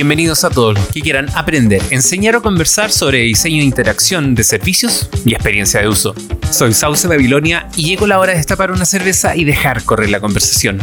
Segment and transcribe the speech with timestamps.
[0.00, 4.44] Bienvenidos a todos los que quieran aprender, enseñar o conversar sobre diseño de interacción de
[4.44, 6.14] servicios y experiencia de uso.
[6.50, 10.18] Soy Sauce Babilonia y llegó la hora de destapar una cerveza y dejar correr la
[10.18, 10.80] conversación.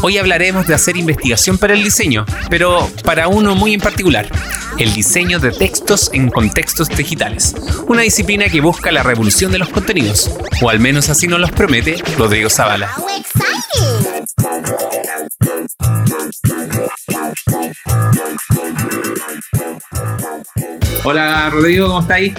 [0.00, 4.30] Hoy hablaremos de hacer investigación para el diseño, pero para uno muy en particular,
[4.78, 7.54] el diseño de textos en contextos digitales,
[7.86, 10.30] una disciplina que busca la revolución de los contenidos,
[10.62, 12.90] o al menos así nos los promete Rodrigo Zavala.
[21.04, 22.34] Hola Rodrigo, ¿cómo estáis?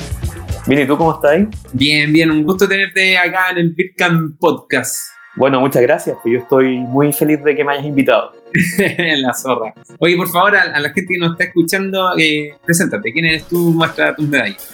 [0.67, 1.47] Bien, ¿y tú cómo estás?
[1.73, 5.14] Bien, bien, un gusto tenerte acá en el Bitcamp Podcast.
[5.35, 8.31] Bueno, muchas gracias, pues yo estoy muy feliz de que me hayas invitado.
[9.17, 9.73] la zorra.
[9.99, 13.11] Oye, por favor, a, la gente que nos está escuchando, eh, preséntate.
[13.11, 13.57] ¿Quién eres tú?
[13.71, 14.73] Muestra tus medallas.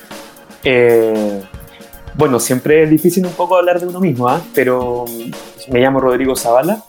[0.63, 1.41] Eh,
[2.13, 4.41] bueno, siempre es difícil un poco hablar de uno mismo, ¿ah?
[4.53, 5.05] pero
[5.71, 6.83] me llamo Rodrigo Zavala,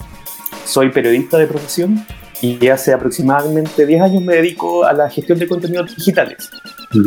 [0.64, 2.04] soy periodista de profesión
[2.42, 6.50] y hace aproximadamente 10 años me dedico a la gestión de contenidos digitales.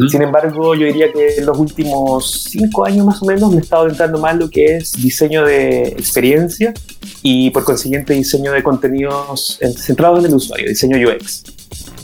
[0.09, 3.61] Sin embargo, yo diría que en los últimos 5 años más o menos me he
[3.61, 6.73] estado adentrando más lo que es diseño de experiencia
[7.21, 11.43] y por consiguiente diseño de contenidos centrados en el usuario, diseño UX.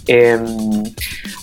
[0.07, 0.83] Em,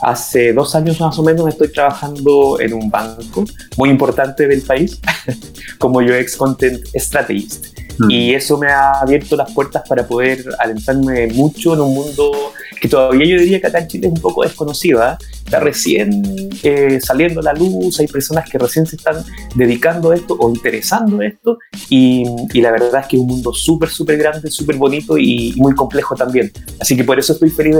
[0.03, 3.44] hace dos años más o menos estoy trabajando en un banco
[3.77, 5.00] muy importante del país
[5.78, 7.77] como UX Content Strategist.
[8.08, 12.88] Y eso me ha abierto las puertas para poder adentrarme mucho en un mundo que
[12.88, 15.02] todavía yo diría que acá en Chile es un poco desconocido.
[15.02, 15.18] ¿ah?
[15.44, 16.22] Está recién
[16.62, 19.16] eh, saliendo a la luz, hay personas que recién se están
[19.54, 21.58] dedicando a esto o interesando a esto.
[21.88, 25.54] Y, y la verdad es que es un mundo súper, súper grande, súper bonito y
[25.56, 26.52] muy complejo también.
[26.80, 27.76] Así que por eso estoy feliz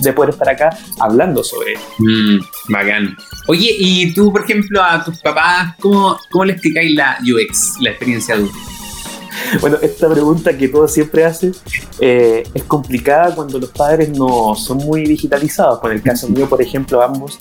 [0.00, 1.86] de, poder estar acá hablando sobre esto.
[1.98, 3.16] Mm, bacán.
[3.48, 7.90] Oye, y tú, por ejemplo, a tus papás, ¿cómo, cómo le explicáis la UX, la
[7.90, 8.75] experiencia adulta?
[9.60, 11.54] Bueno, esta pregunta que todos siempre hacen
[12.00, 15.78] eh, es complicada cuando los padres no son muy digitalizados.
[15.80, 17.38] Por el caso mío, por ejemplo, ambos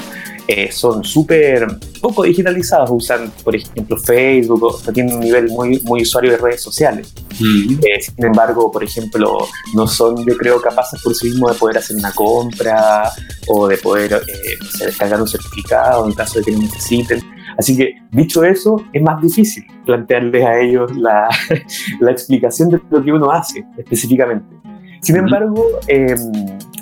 [0.47, 1.65] eh, son súper
[2.01, 6.61] poco digitalizados, usan, por ejemplo, Facebook, o tienen un nivel muy, muy usuario de redes
[6.61, 7.13] sociales.
[7.39, 7.79] Mm.
[7.81, 9.37] Eh, sin embargo, por ejemplo,
[9.73, 13.11] no son, yo creo, capaces por sí mismos de poder hacer una compra
[13.47, 14.21] o de poder
[14.79, 17.34] descargar un certificado en caso de que lo necesiten.
[17.57, 21.29] Así que, dicho eso, es más difícil plantearles a ellos la,
[21.99, 24.55] la explicación de lo que uno hace específicamente.
[25.01, 26.17] Sin embargo, em,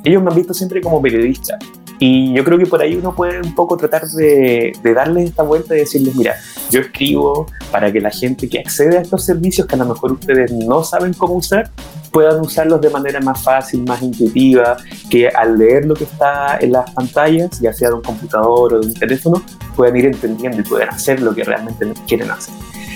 [0.03, 1.57] ellos me han visto siempre como periodista
[2.05, 5.73] y yo creo que por ahí uno puede un poco tratar de, darles esta vuelta
[5.73, 6.35] y decirles, mira,
[6.69, 10.11] yo escribo para que la gente que accede a estos servicios que a lo mejor
[10.11, 11.71] ustedes no saben cómo usar,
[12.11, 14.75] puedan usarlos de manera más fácil, más intuitiva,
[15.09, 18.79] que al leer lo que está en las pantallas, ya sea de un computador o
[18.81, 19.41] de un teléfono,
[19.73, 22.53] puedan ir entendiendo y puedan hacer lo que realmente quieren hacer.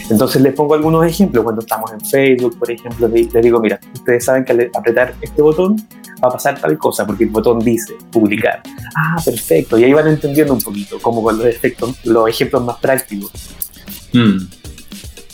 [0.10, 1.44] Entonces les pongo algunos ejemplos.
[1.44, 5.42] Cuando estamos en Facebook, por ejemplo, les digo, mira, ustedes saben que al apretar este
[5.42, 5.76] botón
[6.24, 8.62] va a pasar tal cosa, porque el botón dice publicar.
[8.96, 9.78] Ah, perfecto.
[9.78, 13.32] Y ahí van entendiendo un poquito, como con los, efectos, los ejemplos más prácticos.
[14.14, 14.38] Mm.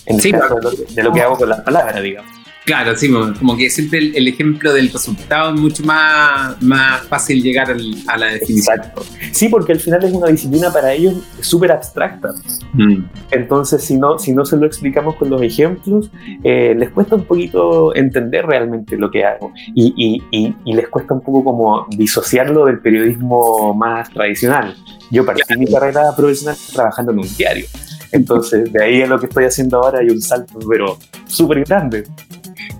[0.05, 0.55] En el caso
[0.89, 2.42] de lo que hago con las palabras, digamos.
[2.65, 7.75] Claro, sí, como que siempre el, ejemplo del resultado es mucho más, más fácil llegar
[8.07, 8.77] a la definición.
[8.77, 9.03] Exacto.
[9.33, 12.29] Sí, porque al final es una disciplina para ellos súper abstracta.
[12.71, 13.03] Mm.
[13.31, 16.09] Entonces, si no, si no se lo explicamos con los ejemplos,
[16.43, 19.93] eh, les cuesta un poquito entender realmente lo que hago y,
[20.31, 24.73] y, y, les cuesta un poco como disociarlo del periodismo más tradicional.
[25.11, 27.65] Yo partí mi carrera profesional trabajando en un diario.
[28.13, 32.05] Entonces, de ahí a lo que estoy haciendo ahora hay un salto, pero súper grande.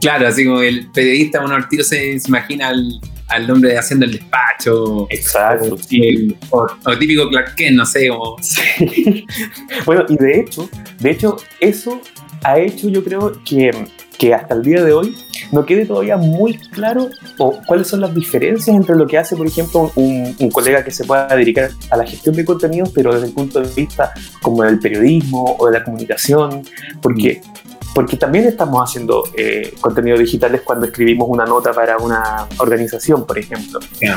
[0.03, 2.99] Claro, así como el periodista, uno al tiro se, imagina al,
[3.29, 5.07] al, hombre haciendo el despacho.
[5.09, 5.77] Exacto.
[6.49, 8.35] O, típico Clark Kent, no sé, como...
[9.85, 10.69] bueno, y de hecho,
[10.99, 12.01] de hecho, eso
[12.43, 13.71] ha hecho yo creo que,
[14.17, 15.15] que hasta el día de hoy
[15.53, 19.47] no quede todavía muy claro o cuáles son las diferencias entre lo que hace, por
[19.47, 23.27] ejemplo, un, un, colega que se pueda dedicar a la gestión de contenidos, pero desde
[23.27, 26.63] el punto de vista como del periodismo o de la comunicación,
[27.01, 27.41] porque
[27.94, 33.38] porque también estamos haciendo eh, contenidos digitales cuando escribimos una nota para una organización, por
[33.38, 34.10] ejemplo, eh,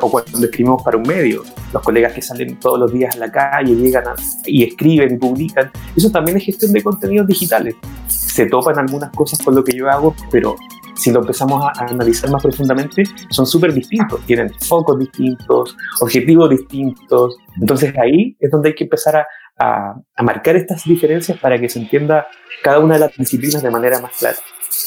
[0.00, 1.42] o cuando escribimos para un medio.
[1.72, 4.04] Los colegas que salen todos los días a la calle, llegan
[4.44, 7.74] y escriben y publican, eso también es gestión de contenidos digitales.
[8.06, 10.56] Se topan algunas cosas con lo que yo hago, pero
[10.94, 17.36] si lo empezamos a, analizar más profundamente, son súper distintos, tienen focos distintos, objetivos distintos.
[17.60, 19.26] Entonces ahí es donde hay que empezar a,
[19.64, 22.26] a, marcar estas diferencias para que se entienda
[22.62, 24.36] cada una de las disciplinas de manera más clara.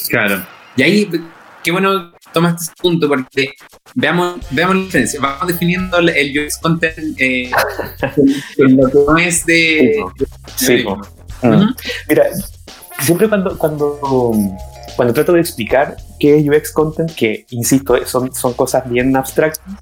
[0.08, 0.42] Claro.
[0.76, 1.10] Y ahí,
[1.62, 3.52] qué bueno tomaste ese punto porque
[3.94, 5.20] veamos, veamos la diferencia.
[5.20, 7.50] Vamos definiendo el UX content eh,
[8.58, 10.04] en lo que no es de.
[10.56, 10.84] Sí,
[11.42, 11.74] mm.
[12.08, 12.24] Mira,
[13.00, 13.98] siempre cuando, cuando,
[14.96, 19.74] cuando trato de explicar qué es UX content, que insisto, son, son cosas bien abstractas,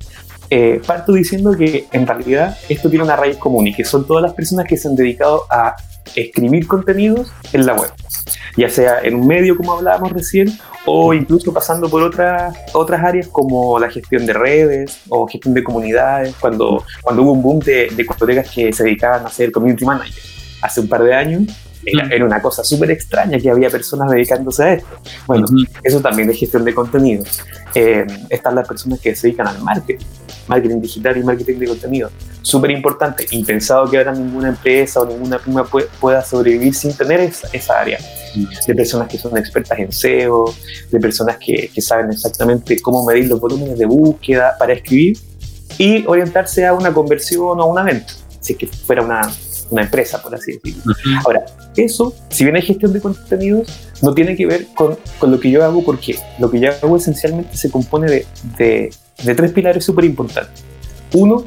[0.51, 4.23] eh, parto diciendo que en realidad esto tiene una raíz común y que son todas
[4.23, 5.75] las personas que se han dedicado a
[6.15, 7.91] escribir contenidos en la web,
[8.57, 13.27] ya sea en un medio como hablábamos recién o incluso pasando por otras, otras áreas
[13.29, 17.89] como la gestión de redes o gestión de comunidades, cuando, cuando hubo un boom de,
[17.91, 20.23] de colegas que se dedicaban a ser community manager
[20.63, 21.43] hace un par de años.
[21.85, 24.89] Era, una cosa súper extraña que había personas dedicándose a esto.
[25.25, 25.47] Bueno,
[25.85, 27.23] eso también es gestión de contenido.
[27.77, 30.05] Eh, están las personas que se dedican al marketing
[30.49, 32.11] marketing digital y marketing de contenido.
[32.43, 37.49] Súper importante, impensado que ahora ninguna empresa o ninguna prima pueda sobrevivir sin tener esa,
[37.53, 37.99] esa, área.
[38.67, 40.55] De personas que son expertas en SEO,
[40.91, 45.19] de personas que, que saben exactamente cómo medir los volúmenes de búsqueda para escribir
[45.79, 49.23] y orientarse a una conversión o a una venta, si es que fuera una,
[49.71, 50.95] una empresa, por así decirlo.
[51.25, 51.45] Ahora,
[51.77, 53.69] eso, si bien hay gestión de contenidos,
[54.03, 56.97] no tiene que ver con, con, lo que yo hago, porque lo que yo hago
[56.97, 58.27] esencialmente se compone de,
[58.59, 58.91] de
[59.23, 60.65] de tres pilares súper importantes.
[61.13, 61.45] Uno,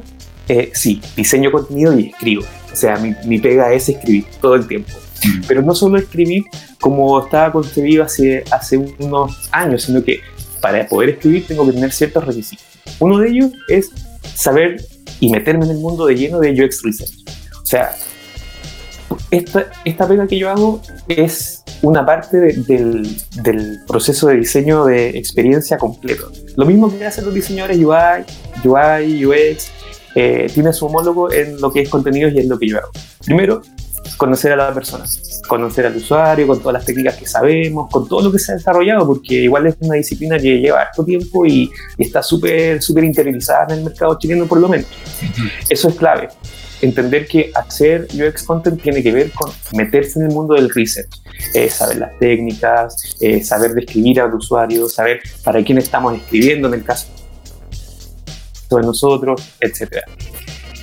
[0.48, 2.42] eh, sí, diseño contenido y escribo.
[2.72, 4.92] O sea, mi, mi, pega es escribir todo el tiempo.
[5.24, 5.42] Mm.
[5.46, 6.44] Pero no solo escribir
[6.80, 10.20] como estaba concebido hace, hace unos años, sino que
[10.60, 12.64] para poder escribir tengo que tener ciertos requisitos.
[12.98, 13.90] Uno de ellos es
[14.34, 14.84] saber
[15.20, 17.12] y meterme en el mundo de lleno de UX Research.
[17.62, 17.94] O sea,
[19.30, 22.66] esta, esta pega que yo hago es una parte del,
[23.42, 26.30] del, proceso de diseño de experiencia completo.
[26.56, 28.24] Lo mismo que hacen los diseñadores UI,
[28.64, 29.70] UI, UX,
[30.14, 32.90] eh, tiene su homólogo en lo que es contenidos y en lo que yo hago.
[33.24, 33.62] Primero,
[34.16, 35.04] conocer a la persona,
[35.48, 38.56] conocer al usuario con todas las técnicas que sabemos, con todo lo que se ha
[38.56, 43.04] desarrollado, porque igual es una disciplina que lleva harto tiempo y, y está súper, súper
[43.04, 44.88] interiorizada en el mercado chileno por lo menos.
[45.68, 46.28] Eso es clave
[46.82, 51.10] entender que hacer UX content tiene que ver con meterse en el mundo del research,
[51.54, 56.74] eh, saber las técnicas, eh, saber describir al usuario, saber para quién estamos escribiendo en
[56.74, 57.08] el caso
[58.70, 59.98] de nosotros, etc.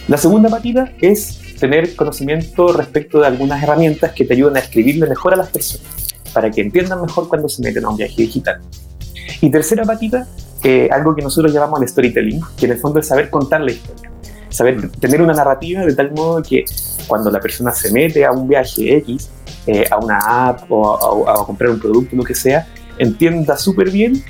[0.08, 5.08] La segunda patita es tener conocimiento respecto de algunas herramientas que te ayudan a escribirle
[5.08, 5.88] mejor a las personas,
[6.34, 8.60] para que entiendan mejor cuando se meten a un viaje digital.
[9.42, 10.28] Y tercera patita,
[10.64, 13.72] eh, algo que nosotros llamamos el storytelling, que en el fondo es saber contar la
[13.72, 14.12] historia
[14.50, 16.66] saber tener una narrativa de tal modo que
[17.08, 19.30] cuando la persona se mete a un viaje X,
[19.66, 20.18] eh, a una
[20.48, 22.68] app o a, comprar un producto, lo que sea,
[22.98, 24.24] entienda súper bien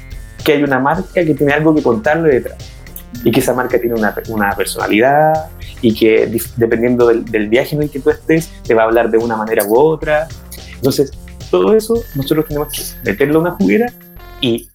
[0.43, 2.57] que hay una marca que tiene algo que contarle detrás
[3.23, 5.49] y que esa marca tiene una, una personalidad
[5.81, 9.09] y que dependiendo del, del, viaje en el que tú estés te va a hablar
[9.09, 10.27] de una manera u otra.
[10.75, 11.11] Entonces,
[11.49, 13.91] todo eso nosotros tenemos que meterlo en una juguera
[14.41, 14.69] y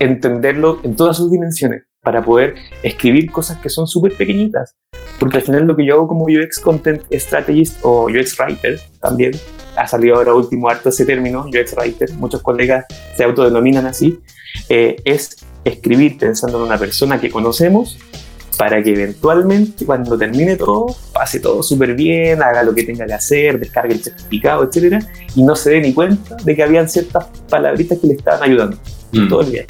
[0.00, 4.74] entenderlo en todas sus dimensiones para poder escribir cosas que son súper pequeñitas.
[5.18, 9.32] Porque al final lo que yo hago como UX Content Strategist o UX Writer también,
[9.76, 12.84] ha salido ahora último harto ese término, UX Writer, muchos colegas
[13.16, 14.20] se autodenominan así,
[14.68, 17.98] eh, es escribir pensando en una persona que conocemos
[18.58, 23.14] para que eventualmente cuando termine todo, pase todo súper bien, haga lo que tenga que
[23.14, 24.98] hacer, descargue el certificado, etcétera,
[25.36, 28.76] y no se dé ni cuenta de que habían ciertas palabritas que le estaban ayudando
[29.12, 29.28] mm.
[29.28, 29.64] todo el día.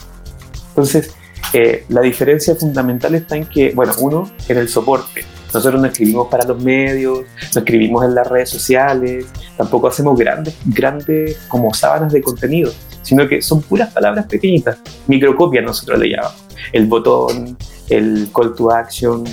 [0.71, 1.13] Entonces,
[1.53, 5.25] eh, la diferencia fundamental está en que, bueno, uno, en el soporte.
[5.53, 7.21] Nosotros no escribimos para los medios,
[7.55, 9.27] no escribimos en las redes sociales,
[9.57, 12.71] tampoco hacemos grandes, grandes como sábanas de contenido,
[13.03, 16.45] sino que son puras palabras pequeñitas, microcopias nosotros le llamamos.
[16.71, 17.57] El botón,
[17.89, 19.25] el call to action,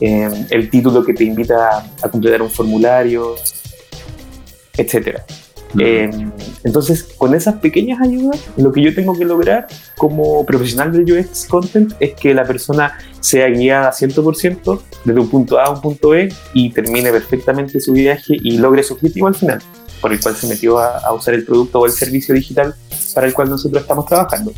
[0.00, 3.34] eh, el título que te invita a completar un formulario,
[4.76, 5.24] etcétera.
[5.78, 6.10] Eh,
[6.62, 9.66] entonces, con esas pequeñas ayudas, lo que yo tengo que lograr
[9.96, 15.58] como profesional del UX Content es que la persona sea guiada 100% desde un punto
[15.58, 19.34] A a un punto B y termine perfectamente su viaje y logre su objetivo al
[19.34, 19.60] final,
[20.00, 22.74] por el cual se metió a, usar el producto o el servicio digital
[23.14, 24.52] para el cual nosotros estamos trabajando.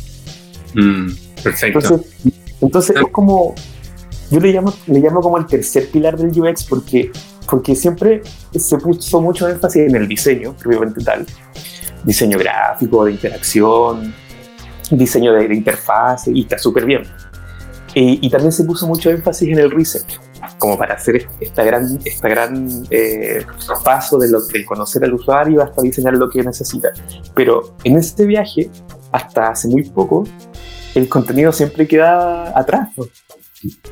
[0.73, 1.11] Mm,
[1.43, 1.79] perfecto.
[1.79, 2.11] Entonces,
[2.61, 3.55] entonces es como,
[4.31, 7.11] yo le llamo, le llamo como el tercer pilar del UX porque
[7.49, 8.21] porque siempre
[8.55, 11.25] se puso mucho énfasis en el diseño, propiamente tal,
[12.03, 14.13] diseño gráfico, de interacción,
[14.91, 17.03] diseño de, interfaz, y está súper bien.
[17.93, 20.19] Y, también se puso mucho énfasis en el research,
[20.59, 23.43] como para hacer esta gran, esta gran eh,
[23.83, 26.89] paso de, lo, de conocer al usuario hasta diseñar lo que necesita.
[27.33, 28.69] Pero en este viaje,
[29.11, 30.25] hasta hace muy poco,
[30.93, 32.89] el contenido siempre queda atrás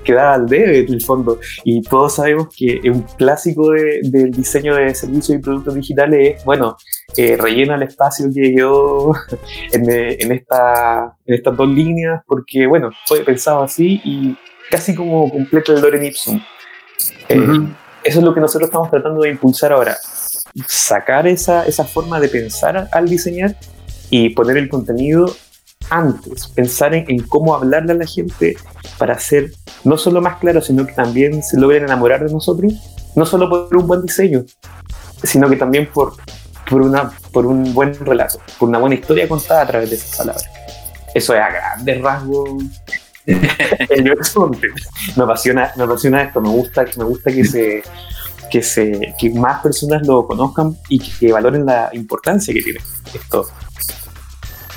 [0.03, 1.39] queda al debe en el fondo.
[1.63, 6.77] Y todos sabemos que un clásico del diseño de servicios y productos digitales es, bueno,
[7.17, 9.13] eh, rellena el espacio que quedó
[9.71, 14.35] en, en, esta, en estas dos líneas, porque, bueno, fue pensado así y
[14.69, 16.41] casi como completa el Loren Ipsum.
[17.29, 17.37] Eh,
[18.03, 19.97] eso es lo que nosotros estamos tratando de impulsar ahora.
[20.67, 23.55] Sacar esa, esa forma de pensar al diseñar
[24.09, 25.35] y poner el contenido
[25.89, 28.57] antes, pensar en, cómo hablarle a la gente
[28.97, 29.51] para ser
[29.83, 32.73] no solo más claro, sino que también se logren enamorar de nosotros,
[33.15, 34.45] no solo por un buen diseño,
[35.23, 36.13] sino que también por,
[36.69, 40.17] por, una, por un buen relato, por una buena historia contada a través de esas
[40.17, 40.45] palabras.
[41.13, 42.49] Eso es a grandes rasgos
[43.25, 47.83] me apasiona, me apasiona esto, me gusta, me gusta que se
[48.51, 52.79] que se que más personas lo conozcan y que valoren la importancia que tiene
[53.13, 53.47] esto.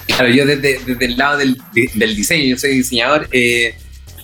[0.09, 3.75] Claro, yo desde, desde el lado del, del, diseño, yo soy diseñador, eh,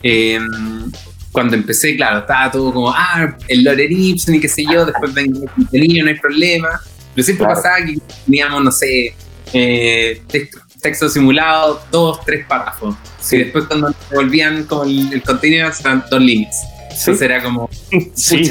[0.02, 0.90] em,
[1.30, 5.12] cuando empecé, claro, estaba todo como, ah, el Lore Ipson y qué sé yo, después
[5.12, 6.80] vengo el niño, no hay problema.
[7.14, 9.14] Pero siempre pasaba que teníamos, no sé,
[9.52, 12.96] eh, texto, texto, simulado, dos, tres párrafos.
[13.30, 16.56] Y después cuando volvían como el, contenido eran dos líneas.
[16.90, 17.68] Entonces era como,
[18.14, 18.48] sí.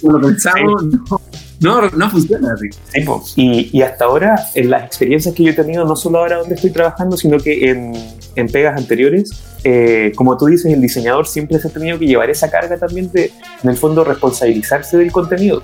[0.00, 1.19] como pensamos, no,
[1.60, 2.68] no, funciona así.
[3.36, 6.54] y, y, hasta ahora, en las experiencias que yo he tenido, no solo ahora donde
[6.54, 7.92] estoy trabajando, sino que en,
[8.34, 9.30] en pegas anteriores,
[9.64, 13.12] eh, como tú dices, el diseñador siempre se ha tenido que llevar esa carga también
[13.12, 13.30] de,
[13.62, 15.62] en el fondo, responsabilizarse del contenido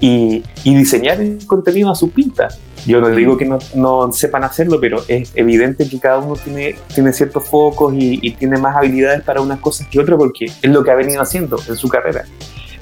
[0.00, 2.48] y, y diseñar el contenido a su pinta.
[2.86, 6.74] Yo no digo que no, no, sepan hacerlo, pero es evidente que cada uno tiene,
[6.92, 10.70] tiene ciertos focos y, y, tiene más habilidades para unas cosas que otras porque es
[10.70, 12.24] lo que ha venido haciendo en su carrera.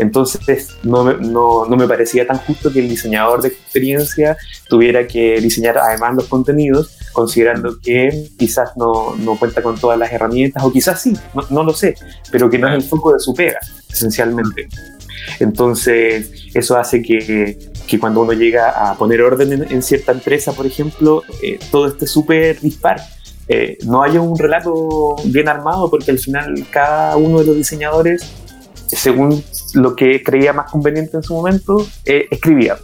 [0.00, 5.40] Entonces no, no, no, me parecía tan justo que el diseñador de experiencia tuviera que
[5.42, 10.72] diseñar además los contenidos, considerando que quizás no, no cuenta con todas las herramientas, o
[10.72, 11.94] quizás sí, no, no lo sé,
[12.32, 13.60] pero que no es el foco de su pega,
[13.92, 14.68] esencialmente.
[15.38, 20.64] Entonces, eso hace que, que cuando uno llega a poner orden en, cierta empresa, por
[20.64, 23.00] ejemplo, eh, todo esté súper dispar.
[23.48, 28.22] Eh, no haya un relato bien armado porque al final cada uno de los diseñadores,
[28.96, 29.42] según
[29.74, 32.76] lo que creía más conveniente en su momento, eh, escribía.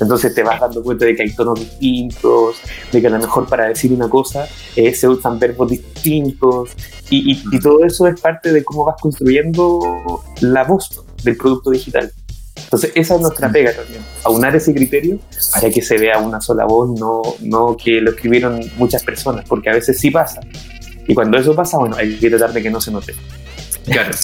[0.00, 2.56] Entonces te vas dando cuenta de que hay tonos distintos,
[2.90, 6.70] de que a lo mejor para decir una cosa se usan verbos distintos
[7.10, 12.12] y, y, todo eso es parte de cómo vas construyendo la voz del producto digital.
[12.56, 15.18] Entonces, esa es nuestra pega también, aunar ese criterio
[15.52, 19.70] para que se vea una sola voz, no, no que lo escribieron muchas personas, porque
[19.70, 20.40] a veces sí pasa.
[21.06, 23.14] Y cuando eso pasa, bueno, hay que tratar de que no se note.
[23.84, 24.14] Claro.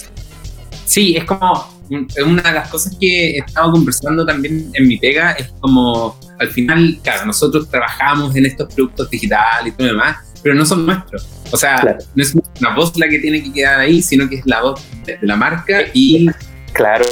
[0.91, 1.81] Sí, es como
[2.25, 6.49] una de las cosas que he estado conversando también en mi pega, es como al
[6.49, 10.85] final, claro, nosotros trabajamos en estos productos digitales y todo lo demás, pero no son
[10.85, 11.25] nuestros.
[11.49, 14.45] O sea, no es una voz la que tiene que quedar ahí, sino que es
[14.45, 16.27] la voz de la marca y
[16.73, 17.05] Claro.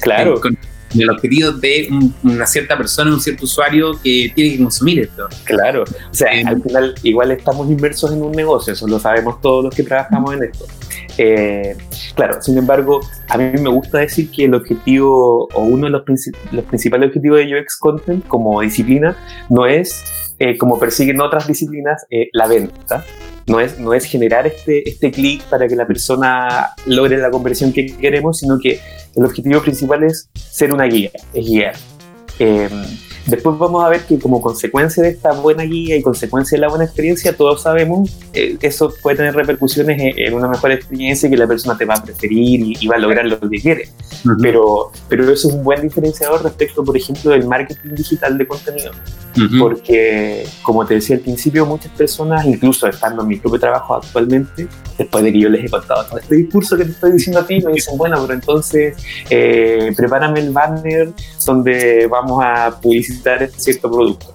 [0.00, 0.40] claro.
[0.40, 0.58] Con,
[1.00, 1.88] el objetivo de
[2.22, 5.28] una cierta persona, un cierto usuario que tiene que consumir esto.
[5.44, 5.84] Claro.
[5.84, 9.64] O sea, eh, al final igual estamos inmersos en un negocio, eso lo sabemos todos
[9.64, 10.66] los que trabajamos en esto.
[11.18, 11.76] Eh,
[12.14, 16.02] claro, sin embargo, a mí me gusta decir que el objetivo o uno de los,
[16.52, 19.16] los principales objetivos de UX Content como disciplina
[19.48, 20.02] no es,
[20.38, 23.04] eh, como persiguen otras disciplinas, la venta,
[23.46, 27.72] no es, no es generar este, este clic para que la persona logre la conversión
[27.72, 28.80] que queremos, sino que
[29.14, 31.74] el objetivo principal es ser una guía, es guiar.
[32.38, 32.68] Eh,
[33.26, 36.68] Después vamos a ver que como consecuencia de esta buena guía y consecuencia de la
[36.68, 41.30] buena experiencia, todos sabemos eh, que eso puede tener repercusiones en, una mejor experiencia y
[41.30, 43.88] que la persona te va a preferir y, va a lograr lo que quiere.
[44.40, 48.92] pero, pero eso es un buen diferenciador respecto, por ejemplo, del marketing digital de contenido.
[49.58, 54.66] Porque, como te decía al principio, muchas personas, incluso estando en mi propio trabajo actualmente,
[54.96, 57.46] después de que yo les he contado todo este discurso que te estoy diciendo a
[57.46, 58.96] ti, me dicen, bueno, pero entonces
[59.28, 61.12] eh, prepárame el banner
[61.44, 64.34] donde vamos a publicitar cierto producto.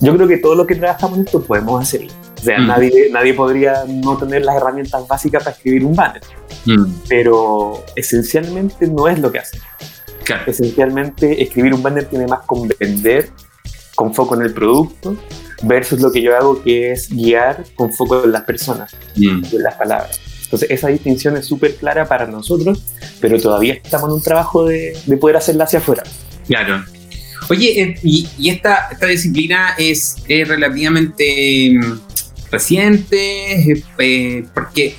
[0.00, 2.12] Yo creo que todos los que trabajamos en esto podemos hacerlo.
[2.42, 2.66] O sea, mm.
[2.66, 6.22] nadie, nadie podría no tener las herramientas básicas para escribir un banner.
[6.66, 6.92] Mm.
[7.08, 9.58] Pero esencialmente no es lo que hace.
[10.46, 13.30] Esencialmente escribir un banner tiene más con vender,
[13.94, 15.16] con foco en el producto,
[15.62, 19.44] versus lo que yo hago que es guiar con foco en las personas, mm.
[19.52, 20.20] en las palabras.
[20.44, 22.82] Entonces esa distinción es súper clara para nosotros,
[23.20, 26.02] pero todavía estamos en un trabajo de, de poder hacerla hacia afuera.
[26.46, 26.84] Claro,
[27.48, 32.00] Oye, eh, y, esta, esta, disciplina es, relativamente mm,
[32.50, 34.94] reciente, eh, porque,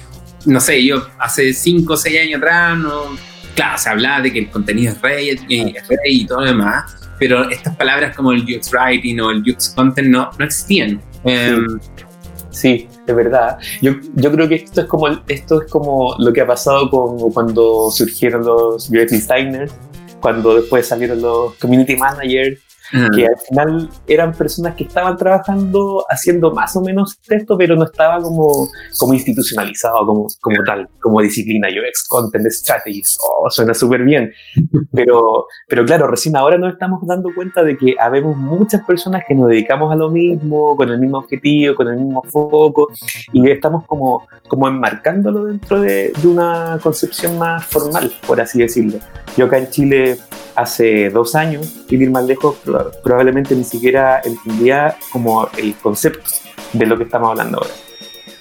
[0.46, 3.18] no sé, yo hace 5 o 6 años atrás, no,
[3.56, 5.42] claro, se hablaba de que el contenido es rey, es
[5.88, 9.70] rey y todo lo demás, pero estas palabras como el UX Writing o el UX
[9.70, 11.02] Content no, no existían.
[11.24, 11.80] Em,
[12.50, 13.58] sí, de verdad.
[13.82, 17.32] Yo, yo, creo que esto es como esto es como lo que ha pasado con
[17.32, 19.74] cuando surgieron los UX designers
[20.20, 22.60] cuando después salieron los community managers
[22.92, 27.86] que al final eran personas que estaban trabajando haciendo más o menos esto, pero no
[27.86, 33.18] estaba como, como institucionalizado como, como tal, como disciplina UX Content Strategies.
[33.22, 34.32] Oh, suena súper bien.
[34.92, 39.36] Pero, pero claro, recién ahora nos estamos dando cuenta de que habemos muchas personas que
[39.36, 42.90] nos dedicamos a lo mismo, con el mismo objetivo, con el mismo foco,
[43.32, 49.00] y estamos como, como enmarcándolo dentro de, de una concepción más formal, por así decirlo.
[49.38, 50.18] Yo acá en Chile
[50.56, 52.58] hace dos años, y ir más lejos,
[53.04, 56.30] probablemente ni siquiera entendía como el concepto
[56.74, 57.74] de lo que estamos hablando ahora.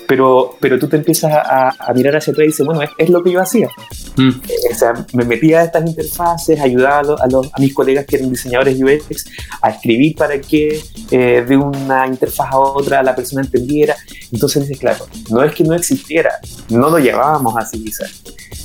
[0.06, 3.32] Pero, pero tú te empiezas a, mirar hacia atrás y dices, bueno, es, lo que
[3.32, 3.68] yo hacía.
[4.16, 4.28] Mm.
[4.28, 8.16] Eh, o sea, me metía a estas interfaces, ayudaba a, los, a, mis colegas que
[8.16, 9.24] eran diseñadores UX
[9.62, 13.96] a escribir para que eh, de una interfaz a otra la persona entendiera.
[14.30, 16.32] Entonces dices, claro, no es que no existiera,
[16.68, 18.22] no lo llevábamos así quizás.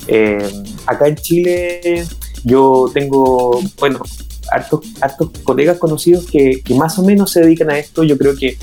[0.07, 0.49] Eh,
[0.85, 2.05] acá en Chile
[2.47, 3.99] yo tengo, bueno,
[4.51, 8.03] hartos, hartos colegas conocidos que, que, más o menos se dedican a esto.
[8.03, 8.57] Yo creo que,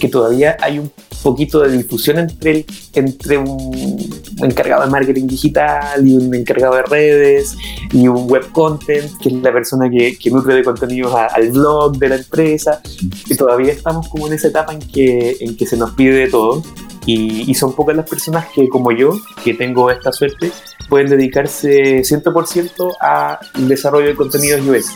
[0.00, 0.90] que todavía hay un
[1.22, 3.98] poquito de difusión entre, entre un
[4.42, 7.56] encargado de marketing digital y un encargado de redes
[7.92, 12.08] y un web content, que es la persona que, nutre de contenidos al blog de
[12.08, 12.80] la empresa.
[13.28, 16.28] Y todavía estamos como en esa etapa en que, en que se nos pide de
[16.28, 16.62] todo.
[17.04, 20.52] Y son pocas las personas que, como yo, que tengo esta suerte,
[20.88, 24.86] pueden dedicarse 100% al desarrollo de contenidos UX.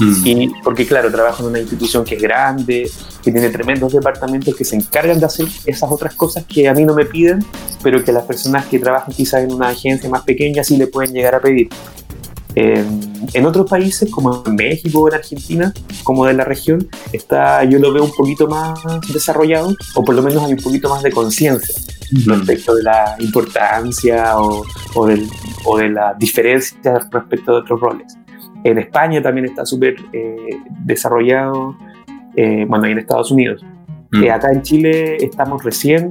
[0.00, 0.26] Mm.
[0.26, 2.90] Y porque claro, trabajo en una institución que es grande,
[3.22, 6.84] que tiene tremendos departamentos que se encargan de hacer esas otras cosas que a mí
[6.84, 7.44] no me piden,
[7.82, 11.12] pero que las personas que trabajan quizás en una agencia más pequeña sí le pueden
[11.12, 11.68] llegar a pedir.
[13.34, 15.72] En otros países, como en México o en Argentina,
[16.02, 18.78] como de la región, está, yo lo veo un poquito más
[19.12, 21.74] desarrollado, o por lo menos hay un poquito más de conciencia
[22.26, 25.28] respecto de la importancia o, o, del,
[25.64, 28.16] o de la diferencia respecto de otros roles.
[28.64, 30.36] En España también está súper eh,
[30.84, 31.76] desarrollado,
[32.36, 33.62] eh, bueno, y en Estados Unidos.
[34.10, 34.24] Mm.
[34.24, 36.08] Eh, acá en Chile estamos recién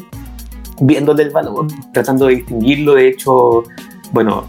[0.79, 2.93] viéndole el valor, tratando de distinguirlo.
[2.93, 3.63] De hecho,
[4.11, 4.47] bueno,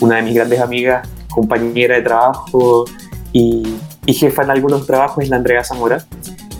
[0.00, 2.84] una de mis grandes amigas, compañera de trabajo
[3.32, 3.76] y,
[4.06, 6.04] y jefa en algunos trabajos es la Andrea Zamora.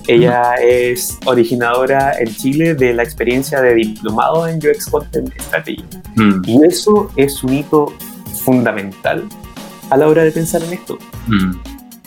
[0.09, 5.85] Ella es originadora en Chile de la experiencia de diplomado en UX Content Strategy.
[6.17, 6.43] Mm.
[6.45, 7.93] Y eso es un hito
[8.45, 9.25] fundamental
[9.91, 10.99] a la hora de pensar en esto.
[11.29, 11.53] Mm.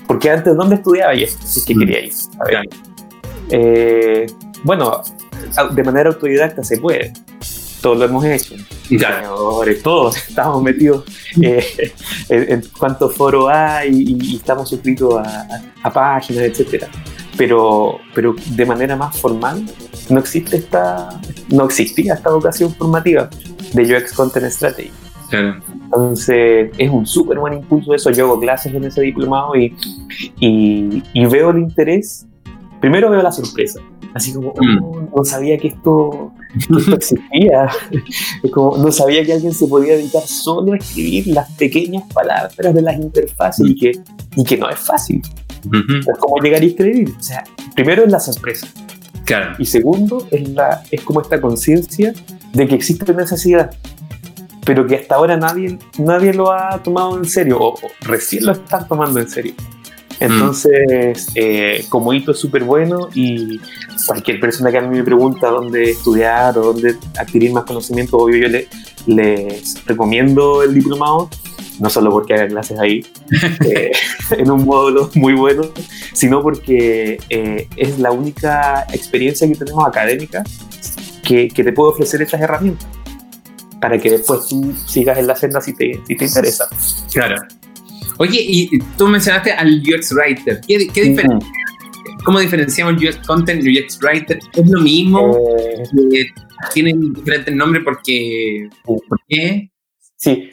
[0.08, 1.26] Porque antes, ¿dónde estudiaba yo?
[1.28, 1.80] Si es que mm.
[1.80, 2.14] quería ir.
[3.50, 4.28] Eh,
[4.64, 5.02] bueno,
[5.72, 7.14] de manera autodidacta se puede.
[7.86, 8.56] Todos lo hemos hecho.
[9.84, 11.06] todos estamos metidos
[11.40, 11.94] eh,
[12.30, 16.90] en, cuántos foros hay y, estamos suscritos a, a, páginas, etcétera
[17.38, 19.64] pero, pero de manera más formal
[20.10, 21.10] no existe esta,
[21.50, 23.30] no existía esta vocación formativa
[23.74, 24.92] de UX Content Strategy.
[25.32, 28.10] Entonces es un súper buen impulso eso.
[28.10, 29.76] Yo hago clases en ese diplomado y,
[30.40, 32.26] y, y veo el interés.
[32.82, 33.80] Primero veo la sorpresa,
[34.16, 34.84] así como mm.
[34.84, 37.70] oh, no sabía que esto, esto existía,
[38.52, 42.82] como no sabía que alguien se podía dedicar solo a escribir las pequeñas palabras de
[42.82, 43.92] las interfaces y, que,
[44.38, 45.22] y que no es fácil.
[46.00, 47.14] Es como llegar y escribir.
[47.18, 47.44] O sea,
[47.76, 48.68] primero es la sorpresa.
[49.26, 49.56] Claro.
[49.58, 52.14] Y segundo es, la, es como esta conciencia
[52.54, 53.72] de que existe necesidad,
[54.66, 58.88] pero que hasta ahora nadie, nadie lo ha tomado en serio, o, recién lo están
[58.88, 59.54] tomando en serio.
[60.20, 63.60] Entonces, eh, como hito es súper bueno y
[64.06, 68.38] cualquier persona que a mí me pregunta dónde estudiar o dónde adquirir más conocimiento, obvio
[68.38, 68.68] yo le,
[69.08, 71.30] les recomiendo el diplomado
[71.80, 73.06] no solo porque haga clases ahí
[73.66, 73.92] eh,
[74.32, 75.64] en un módulo muy bueno,
[76.14, 80.44] sino porque eh, es la única experiencia que tenemos académica
[81.24, 82.88] que, que, te puede ofrecer estas herramientas
[83.82, 86.68] para que después tú sigas en la senda si te, si te interesa.
[87.12, 87.36] Claro.
[88.18, 90.62] Oye, y tú mencionaste al UX Writer.
[90.68, 91.52] ¿Qué, qué diferencia?
[92.24, 94.40] ¿Cómo diferenciamos UX Content y UX Writer?
[94.54, 95.38] ¿Es lo mismo?
[96.14, 96.26] Eh,
[96.74, 98.70] ¿Tienen diferentes nombres porque...
[98.84, 99.70] ¿Por qué?
[100.18, 100.50] Sí,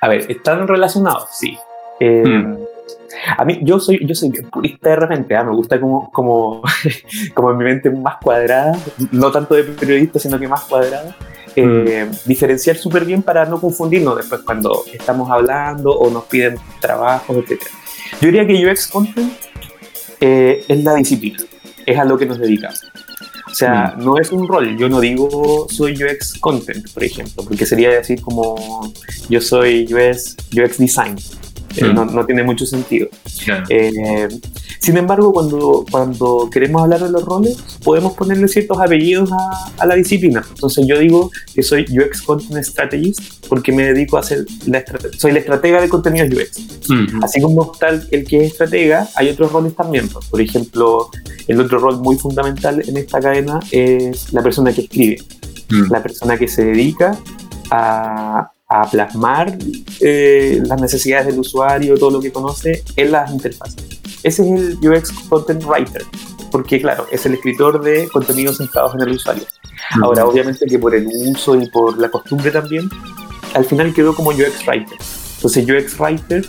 [0.00, 1.28] a ver, ¿están relacionados?
[1.32, 1.56] Sí.
[2.00, 2.56] Eh, hmm.
[3.38, 5.42] A mí, yo soy, yo soy purista de repente, ¿ah?
[5.42, 6.62] me gusta como, como,
[7.34, 8.78] como en mi mente más cuadrada,
[9.10, 11.16] no tanto de periodista, sino que más cuadrada,
[11.56, 12.28] eh, hmm.
[12.28, 17.62] diferenciar súper bien para no confundirnos después cuando estamos hablando o nos piden trabajos, etc.
[18.20, 19.32] Yo diría que UX Content
[20.20, 21.38] eh, es la disciplina,
[21.84, 22.82] es a lo que nos dedicamos.
[23.50, 24.04] O sea, mm.
[24.04, 24.76] no es un rol.
[24.76, 28.92] Yo no digo soy UX content, por ejemplo, porque sería decir como
[29.30, 31.16] yo soy UX, UX design.
[31.76, 31.94] Eh, mm.
[31.94, 33.08] no, no, tiene mucho sentido.
[33.68, 34.28] Eh,
[34.80, 39.86] Sin embargo, cuando, cuando queremos hablar de los roles, podemos ponerle ciertos apellidos a, a,
[39.86, 40.44] la disciplina.
[40.48, 44.84] Entonces yo digo que soy UX Content Strategist porque me dedico a hacer, la
[45.16, 46.90] soy la estratega de contenidos UX.
[47.22, 50.08] Así como tal el que es estratega, hay otros roles también.
[50.08, 51.10] Por ejemplo,
[51.46, 55.18] el otro rol muy fundamental en esta cadena es la persona que escribe,
[55.90, 57.18] la persona que se dedica
[57.70, 59.56] a, a plasmar
[60.00, 64.00] eh, las necesidades del usuario, todo lo que conoce en las interfaces.
[64.22, 66.02] Ese es el UX Content Writer,
[66.50, 69.44] porque claro, es el escritor de contenidos centrados en el usuario.
[70.02, 72.88] Ahora, obviamente que por el uso y por la costumbre también,
[73.54, 74.98] al final quedó como UX Writer.
[75.36, 76.44] Entonces, UX Writer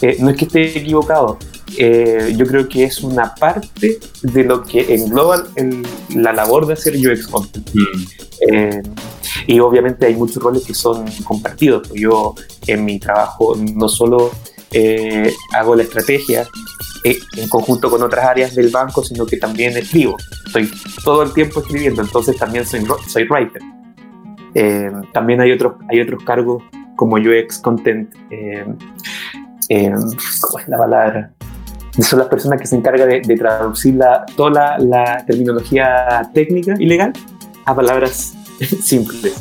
[0.00, 1.38] eh, no es que esté equivocado,
[1.76, 5.82] eh, yo creo que es una parte de lo que engloba en
[6.14, 7.68] la labor de hacer UX Content.
[8.50, 8.82] Eh,
[9.48, 11.90] y obviamente hay muchos roles que son compartidos.
[11.94, 12.34] Yo
[12.66, 14.30] en mi trabajo no solo
[14.72, 16.46] eh, hago la estrategia
[17.02, 20.16] en conjunto con otras áreas del banco, sino que también escribo.
[20.46, 20.70] Estoy
[21.02, 23.62] todo el tiempo escribiendo, entonces también soy, soy writer.
[25.14, 26.62] también hay otros, hay otros cargos
[26.94, 28.12] como UX Content.
[29.70, 31.32] ¿Cómo es la palabra?
[32.02, 37.12] son las personas que se encargan de, traducir la, toda la, terminología técnica y legal
[37.64, 38.37] a palabras
[38.82, 39.34] simples.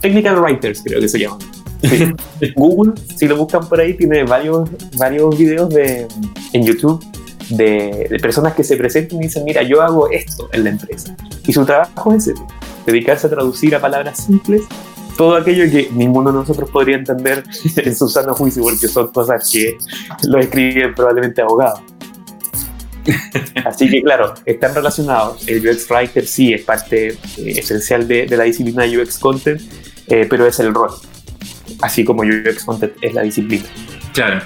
[0.00, 1.38] Technical writers creo que se llaman.
[2.56, 6.06] Google, si lo buscan por ahí, tiene varios, varios videos de,
[6.52, 7.02] en YouTube
[7.50, 11.16] de, personas que se presentan y dicen, mira, yo hago esto en la empresa.
[11.46, 12.40] Y su trabajo es ese,
[12.86, 14.62] dedicarse a traducir a palabras simples
[15.16, 17.44] todo aquello que ninguno de nosotros podría entender
[17.76, 19.76] en su sano juicio, porque son cosas que
[20.26, 21.80] lo escriben probablemente abogados.
[23.64, 25.46] Así que claro, están relacionados.
[25.48, 29.60] El UX Writer sí es parte eh, esencial de, la disciplina de UX Content,
[30.08, 30.90] eh, pero es el rol.
[31.82, 33.64] Así como UX Content es la disciplina.
[34.12, 34.42] Claro,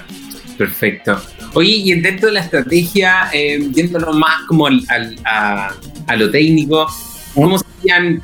[0.57, 1.21] perfecto.
[1.53, 4.83] Oye, y dentro de la estrategia, eh, viéndolo más como al,
[5.25, 5.73] a,
[6.07, 6.87] a, lo técnico,
[7.33, 8.23] ¿cómo serían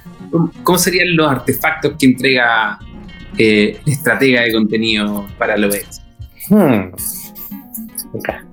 [0.64, 2.80] ¿Cómo serían los artefactos que entrega
[3.38, 5.70] eh, estratega de contenido para lo
[6.48, 6.92] Hmm.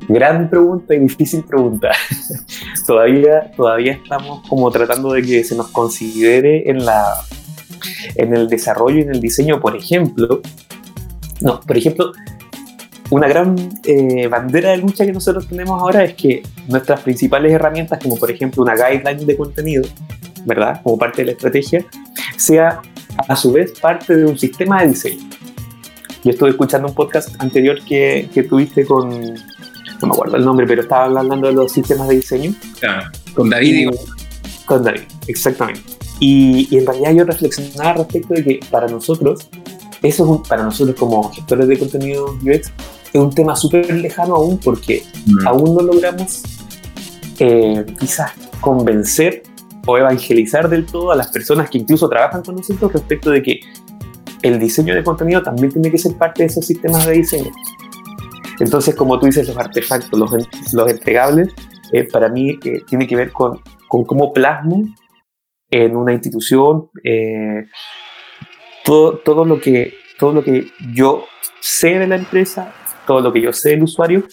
[0.08, 1.90] Gran pregunta y difícil pregunta.
[2.86, 7.04] todavía, todavía estamos como tratando de que se nos considere en, la,
[8.14, 10.40] en el desarrollo y en el diseño, por ejemplo.
[11.40, 12.12] No, por ejemplo,
[13.10, 17.98] una gran eh, bandera de lucha que nosotros tenemos ahora es que nuestras principales herramientas,
[18.02, 19.84] como por ejemplo una guideline de contenido,
[20.44, 20.80] ¿verdad?
[20.82, 21.84] Como parte de la estrategia,
[22.36, 22.80] sea
[23.28, 25.28] a su vez parte de un sistema de diseño.
[26.24, 30.66] Yo estuve escuchando un podcast anterior que, que tuviste con, no me acuerdo el nombre,
[30.66, 32.54] pero estaba hablando de los sistemas de diseño.
[32.80, 33.90] Claro, con David.
[34.64, 35.82] con David, exactamente.
[36.20, 39.48] Y, y, en realidad yo reflexionaba respecto de que para nosotros,
[40.02, 42.72] eso es un, para nosotros como gestores de contenido UX,
[43.12, 45.46] es un tema súper lejano aún porque mm.
[45.46, 46.42] aún no logramos
[47.38, 49.44] eh, quizás convencer
[49.86, 53.60] o evangelizar del todo a las personas que incluso trabajan con nosotros respecto de que
[54.42, 57.50] el diseño de contenido también tiene que ser parte de esos sistemas de diseño.
[58.60, 60.30] Entonces, como tú dices, los artefactos, los,
[60.72, 61.48] los entregables,
[61.92, 64.84] eh, para mí eh, tiene que ver con, con, cómo plasmo
[65.70, 67.66] en una institución eh,
[68.84, 71.24] todo, todo, lo que, todo lo que yo
[71.60, 72.74] sé de la empresa,
[73.06, 74.24] todo lo que yo sé del usuario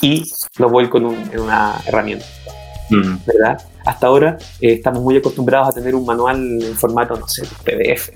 [0.00, 0.24] y
[0.58, 2.26] lo vuelco en, en una herramienta.
[2.90, 3.16] Mm.
[3.26, 3.58] ¿Verdad?
[3.84, 8.10] hasta ahora eh, estamos muy acostumbrados a tener un manual en formato, no sé, PDF.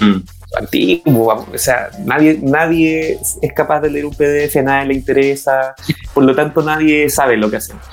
[0.00, 0.20] Mm.
[0.58, 5.74] Antiguo, o sea, nadie, nadie es capaz de leer un PDF, a nadie le interesa,
[6.12, 7.84] por lo tanto nadie sabe lo que hacemos.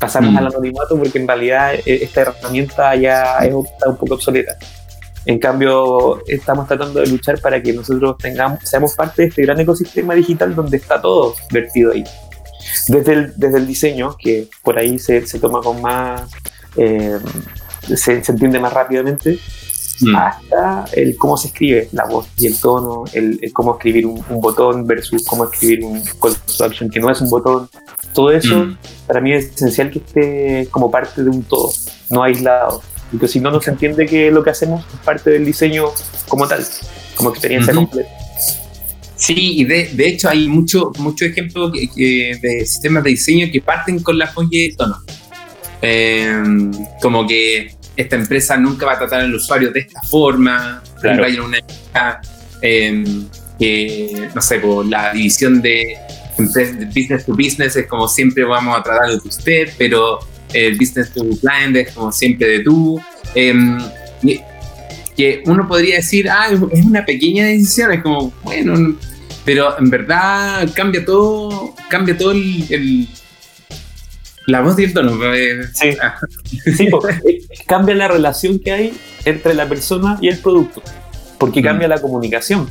[0.00, 0.36] Pasamos mm.
[0.38, 4.56] al anonimato porque en realidad eh, esta herramienta ya es, está un poco obsoleta.
[5.24, 9.60] En cambio, estamos tratando de luchar para que nosotros tengamos, seamos parte de este gran
[9.60, 12.04] ecosistema digital donde está todo vertido ahí.
[12.88, 16.22] Desde el, desde el diseño, que por ahí se, se toma con más,
[16.76, 17.18] eh,
[17.94, 19.38] se, entiende más rápidamente,
[20.02, 20.16] mm.
[20.16, 24.86] hasta el cómo se escribe la voz y el tono, el, cómo escribir un, botón
[24.86, 27.68] versus cómo escribir un call to action que no es un botón.
[28.12, 28.76] Todo eso mm.
[29.06, 31.72] para mí es esencial que esté como parte de un todo,
[32.10, 32.82] no aislado.
[33.10, 35.86] Porque si no, no se entiende que lo que hacemos es parte del diseño
[36.28, 36.64] como tal,
[37.14, 38.08] como experiencia completa.
[39.16, 44.02] Sí, y de, de hecho hay muchos mucho ejemplos de sistemas de diseño que parten
[44.02, 44.96] con la folla de tono.
[45.84, 51.24] Em, como que esta empresa nunca va a tratar al usuario de esta forma, claro.
[51.24, 51.58] hay una
[52.62, 53.26] em,
[53.58, 55.96] que, no sé, por la división de,
[56.94, 60.18] business to business es como siempre vamos a tratar de usted, pero
[60.52, 63.00] el business to client es como siempre de tú.
[63.34, 63.78] Em,
[65.16, 68.96] que uno podría decir, ah, es una pequeña decisión, es como, bueno,
[69.44, 73.08] pero en verdad cambia todo, cambia todo el,
[74.46, 75.12] La voz y el tono.
[75.74, 75.96] Sí.
[76.02, 76.16] Ah.
[76.76, 76.88] sí
[77.28, 78.92] eh, cambia la relación que hay
[79.24, 80.82] entre la persona y el producto,
[81.38, 81.64] porque mm.
[81.64, 82.68] cambia la comunicación.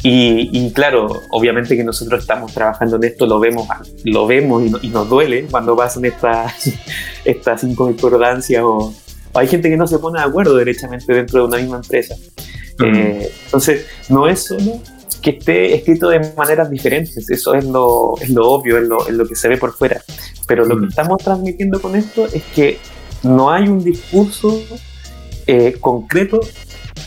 [0.00, 3.66] Y, claro, obviamente que nosotros estamos trabajando en esto, lo vemos,
[4.04, 6.72] lo vemos y, nos duele cuando pasan estas,
[7.24, 8.94] estas inconcordancias o,
[9.32, 12.14] o, hay gente que no se pone de acuerdo derechamente dentro de una misma empresa.
[12.84, 14.80] Eh, entonces, no es solo
[15.20, 19.14] que esté escrito de maneras diferentes, eso es lo, es lo obvio, es lo, es
[19.14, 20.00] lo que se ve por fuera.
[20.46, 22.78] Pero lo que estamos transmitiendo con esto es que
[23.22, 24.60] no hay un discurso
[25.46, 26.40] eh, concreto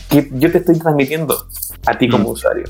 [0.08, 1.46] que yo te estoy transmitiendo
[1.86, 2.64] a ti como usuario,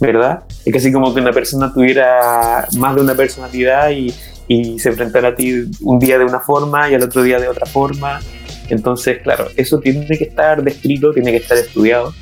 [0.00, 0.44] ¿verdad?
[0.64, 4.14] Es casi como que una persona tuviera más de una personalidad y,
[4.48, 7.48] y se enfrentara a ti un día de una forma y al otro día de
[7.48, 8.20] otra forma.
[8.68, 12.14] Entonces, claro, eso tiene que estar descrito, tiene que estar estudiado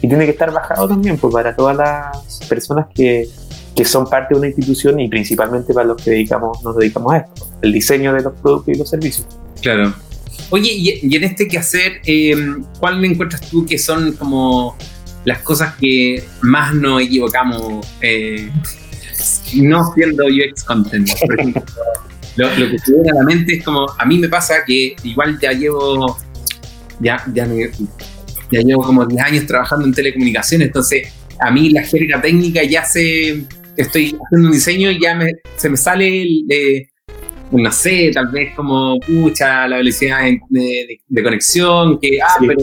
[0.00, 3.28] y tiene que estar bajado también pues, para todas las personas que,
[3.74, 7.18] que, son parte de una institución y principalmente para los que dedicamos, nos dedicamos a
[7.18, 9.26] esto, el diseño de los productos y los servicios.
[9.60, 9.92] Claro.
[10.50, 12.36] Oye, y, en este quehacer, eh,
[12.78, 14.76] ¿cuál encuentras tú que son como
[15.24, 18.50] las cosas que más nos equivocamos eh,
[19.56, 21.08] no siendo UX content?
[21.26, 21.62] Por ejemplo,
[22.36, 24.94] lo, lo, que se viene a la mente es como, a mí me pasa que
[25.02, 26.16] igual ya llevo,
[27.00, 27.70] ya, ya me,
[28.50, 32.84] ya llevo como 10 años trabajando en telecomunicaciones, entonces a mí la jerga técnica ya
[32.84, 33.44] se,
[33.76, 36.88] estoy haciendo un diseño y ya me, se me sale el,
[37.52, 42.60] no sé, tal vez como, pucha, la velocidad de, conexión, que, ah, pero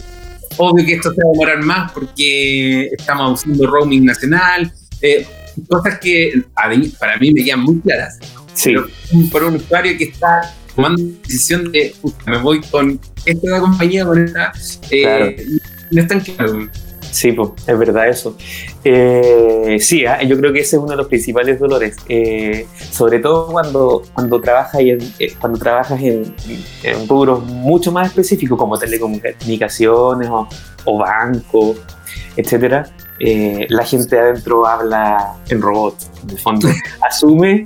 [0.57, 4.71] obvio que esto se va a demorar más porque estamos usando roaming nacional,
[5.01, 5.25] eh,
[5.67, 6.43] cosas que
[6.99, 8.19] para mí me quedan muy claras.
[8.53, 8.73] Sí.
[8.73, 8.87] Pero
[9.31, 11.93] por un usuario que está tomando decisión de,
[12.27, 14.51] me voy con esta compañía, con esta,
[14.91, 15.45] eh,
[15.91, 16.67] no es tan claro.
[17.15, 18.35] Sí, pues, es verdad eso.
[18.83, 23.19] Eh, sí, ah, yo creo que ese es uno de los principales dolores, eh, sobre
[23.19, 26.35] todo cuando, cuando trabajas, en, eh, cuando trabajas en,
[26.83, 30.49] en, rubros mucho más específicos como telecomunicaciones o,
[30.83, 31.75] o banco,
[32.35, 32.89] etcétera.
[33.19, 36.67] la gente adentro habla en robot, en el fondo.
[37.09, 37.63] Asume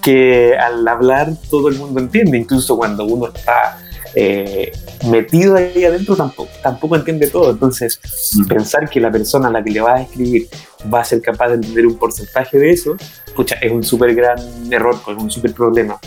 [0.00, 3.78] que al hablar todo el mundo entiende, incluso cuando uno está
[4.14, 4.72] eh,
[5.10, 7.50] metido ahí adentro tampoco, tampoco entiende todo.
[7.50, 8.00] Entonces,
[8.34, 8.46] mm.
[8.46, 10.48] pensar que la persona a la que le vas a escribir
[10.92, 12.96] va a ser capaz de entender un porcentaje de eso,
[13.34, 14.38] pucha, es un súper gran
[14.72, 15.98] error, es un súper problema.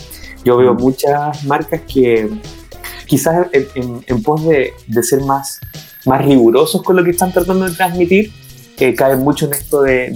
[0.44, 0.80] Yo veo mm.
[0.80, 2.30] muchas marcas que
[3.06, 5.60] quizás en, pos de, ser más,
[6.04, 8.32] más rigurosos con lo que están tratando de transmitir,
[8.76, 10.10] que caen mucho en esto de,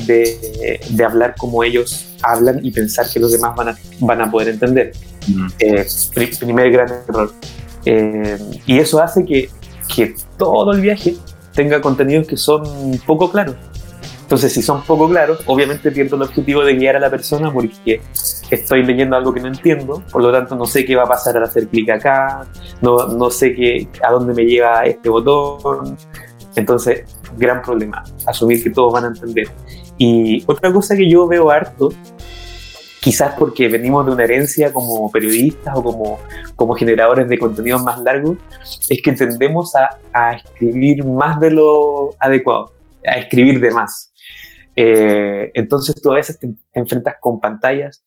[0.91, 4.49] de, hablar como ellos hablan y pensar que los demás van a, van a poder
[4.49, 4.93] entender.
[5.27, 5.47] Mm.
[5.59, 5.87] Eh,
[6.39, 7.33] primer gran error.
[7.85, 9.49] Eh, y eso hace que,
[9.95, 11.17] que todo el viaje
[11.55, 12.63] tenga contenidos que son
[13.07, 13.57] poco claros.
[14.23, 18.01] Entonces, si son poco claros, obviamente pierdo el objetivo de guiar a la persona porque
[18.49, 21.37] estoy leyendo algo que no entiendo, por lo tanto no sé qué va a pasar
[21.37, 22.47] al hacer clic acá,
[22.81, 25.97] no, no sé qué, a dónde me lleva este botón.
[26.55, 27.05] Entonces,
[27.37, 29.49] gran problema, asumir que todos van a entender.
[29.99, 31.91] Y otra cosa que yo veo harto
[33.01, 36.21] quizás porque venimos de una herencia como periodistas o como,
[36.55, 38.37] como generadores de contenidos más largos,
[38.89, 42.73] es que tendemos a, a escribir más de lo adecuado,
[43.07, 44.13] a escribir de más.
[44.77, 48.05] Eh, entonces tú a veces te enfrentas con pantallas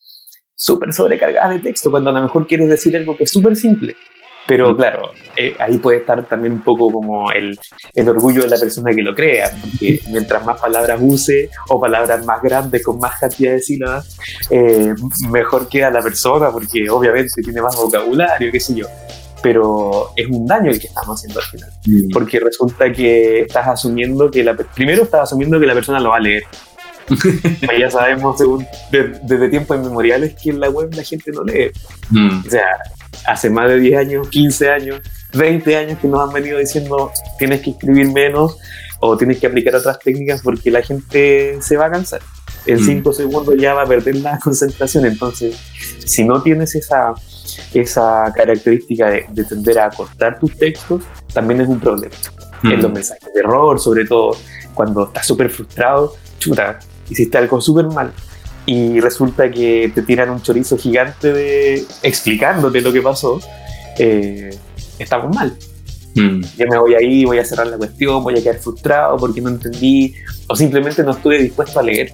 [0.55, 3.95] súper sobrecargadas de texto, cuando a lo mejor quieres decir algo que es súper simple.
[4.45, 7.57] Pero claro, eh, ahí puede estar también un poco como el,
[7.93, 12.25] el, orgullo de la persona que lo crea, porque mientras más palabras use o palabras
[12.25, 14.17] más grandes con más cantidad de sílabas,
[14.49, 14.93] eh,
[15.29, 18.87] mejor queda la persona, porque obviamente tiene más vocabulario, qué sé yo.
[19.41, 22.11] Pero es un daño el que estamos haciendo al final, mm.
[22.11, 24.55] porque resulta que estás asumiendo que la...
[24.55, 26.43] Primero estás asumiendo que la persona lo va a leer,
[27.79, 28.41] ya sabemos
[28.91, 31.71] desde tiempos inmemoriales que en la web la gente no lee.
[32.09, 32.45] Mm.
[32.45, 32.65] O sea,
[33.25, 35.01] hace más de 10 años, 15 años,
[35.33, 38.57] 20 años que nos han venido diciendo tienes que escribir menos
[38.99, 42.21] o tienes que aplicar otras técnicas porque la gente se va a cansar.
[42.65, 43.13] En 5 mm.
[43.13, 45.05] segundos ya va a perder la concentración.
[45.05, 45.57] Entonces,
[46.05, 47.13] si no tienes esa,
[47.73, 52.15] esa característica de, tender a cortar tus textos, también es un problema.
[52.63, 52.93] En los mm.
[52.93, 54.37] mensajes de error, sobre todo
[54.73, 58.11] cuando estás súper frustrado, chuta, hiciste algo súper mal
[58.65, 63.39] y resulta que te tiran un chorizo gigante de explicándote lo que pasó,
[63.97, 64.55] eh,
[64.99, 65.53] estamos mal.
[66.15, 66.41] Mm.
[66.57, 69.49] Yo me voy ahí, voy a cerrar la cuestión, voy a quedar frustrado porque no
[69.49, 70.13] entendí
[70.47, 72.13] o simplemente no estuve dispuesto a leer.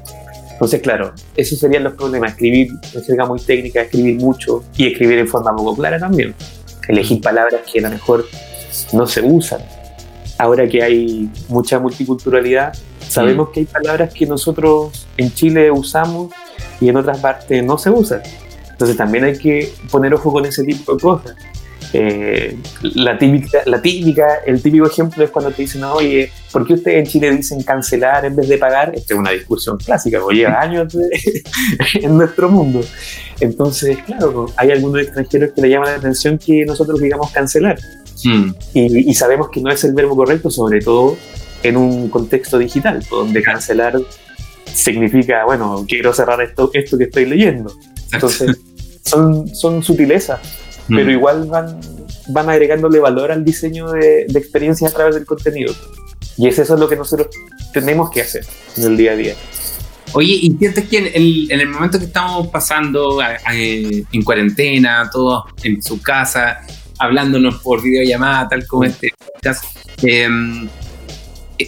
[0.51, 2.31] Entonces, claro, esos serían los problemas.
[2.31, 6.33] Escribir de forma muy técnica, escribir mucho y escribir en forma poco clara también.
[6.87, 8.25] Elegir palabras que a lo mejor
[8.91, 9.61] no se usan.
[10.37, 12.73] Ahora que hay mucha multiculturalidad,
[13.09, 13.51] Sabemos mm.
[13.51, 16.31] que hay palabras que nosotros en Chile usamos
[16.79, 18.21] y en otras partes no se usan.
[18.71, 21.35] Entonces también hay que poner ojo con ese tipo de cosas.
[21.91, 26.75] Eh, la, típica, la típica, el típico ejemplo es cuando te dicen, oye, ¿por qué
[26.75, 28.93] ustedes en Chile dicen cancelar en vez de pagar?
[28.95, 30.95] Esta es una discusión clásica, porque lleva años
[31.95, 32.81] en nuestro mundo.
[33.39, 37.79] Entonces, claro, hay algunos extranjeros que le llaman la atención que nosotros digamos cancelar.
[38.23, 38.51] Hmm.
[38.73, 41.17] Y, sabemos que no es el verbo correcto, sobre todo
[41.63, 43.99] en un contexto digital, donde cancelar
[44.65, 47.73] significa, bueno, quiero cerrar esto, esto que estoy leyendo.
[48.11, 48.57] Entonces,
[49.03, 50.39] son, son sutilezas
[50.89, 51.11] pero mm.
[51.11, 51.79] igual van,
[52.29, 55.73] van agregándole valor al diseño de, de experiencias a través del contenido.
[56.37, 57.27] Y es eso lo que nosotros
[57.73, 58.45] tenemos que hacer
[58.77, 59.35] en el día a día.
[60.13, 63.19] Oye, ¿y sientes que en el, en el momento que estamos pasando
[63.51, 66.61] en cuarentena, todos en su casa,
[66.97, 69.63] hablándonos por videollamada, tal como este podcast,
[70.01, 70.67] em,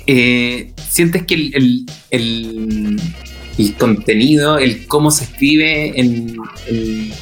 [0.08, 3.01] eh, ¿sientes que el, el,
[3.58, 6.36] el, contenido, el cómo se escribe en,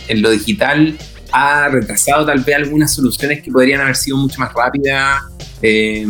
[0.08, 0.98] en lo digital,
[1.32, 5.24] ha retrasado tal vez algunas soluciones que podrían haber sido mucho más rápidas.
[5.62, 6.06] Eh,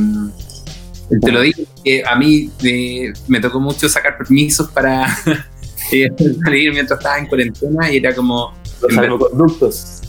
[1.21, 5.05] te lo digo, que a mí eh, me tocó mucho sacar permisos para
[5.91, 6.09] eh,
[6.43, 8.53] salir mientras estaba en cuarentena y era como...
[8.81, 10.01] Los salvoconductos.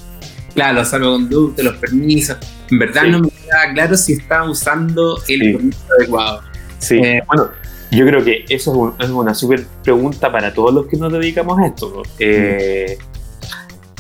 [0.55, 2.37] Claro, los salvoconductos, los permisos.
[2.71, 6.43] En verdad no me queda claro si estaba usando el permiso adecuado.
[6.79, 7.51] Sí, bueno,
[7.91, 11.67] yo creo que eso es, una súper pregunta para todos los que nos dedicamos a
[11.67, 12.03] esto.
[12.19, 12.97] Eh,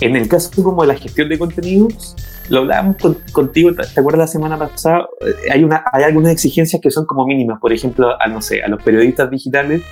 [0.00, 2.16] en el caso como de la gestión de contenidos,
[2.48, 2.96] lo hablábamos
[3.32, 5.06] contigo, ¿te acuerdas la semana pasada?
[5.20, 8.62] Eh, hay, una, hay algunas exigencias que son como mínimas, por ejemplo, a, no sé,
[8.62, 9.82] a los periodistas digitales,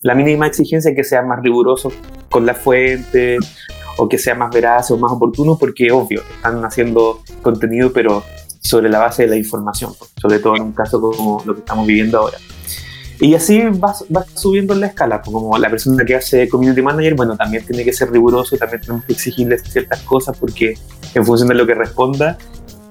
[0.00, 1.92] la mínima exigencia es que sean más rigurosos
[2.30, 3.36] con la fuente
[3.96, 8.22] o que sea más veraz o más oportuno, porque obvio, están haciendo contenido, pero
[8.68, 11.86] sobre la base de la información, sobre todo en un caso como lo que estamos
[11.86, 12.36] viviendo ahora.
[13.20, 14.04] Y así vas,
[14.34, 17.82] subiendo en la escala, pues, como la persona que hace community manager, bueno, también tiene
[17.82, 20.74] que ser riguroso, también tenemos que exigirle ciertas cosas porque
[21.14, 22.36] en función de lo que responda,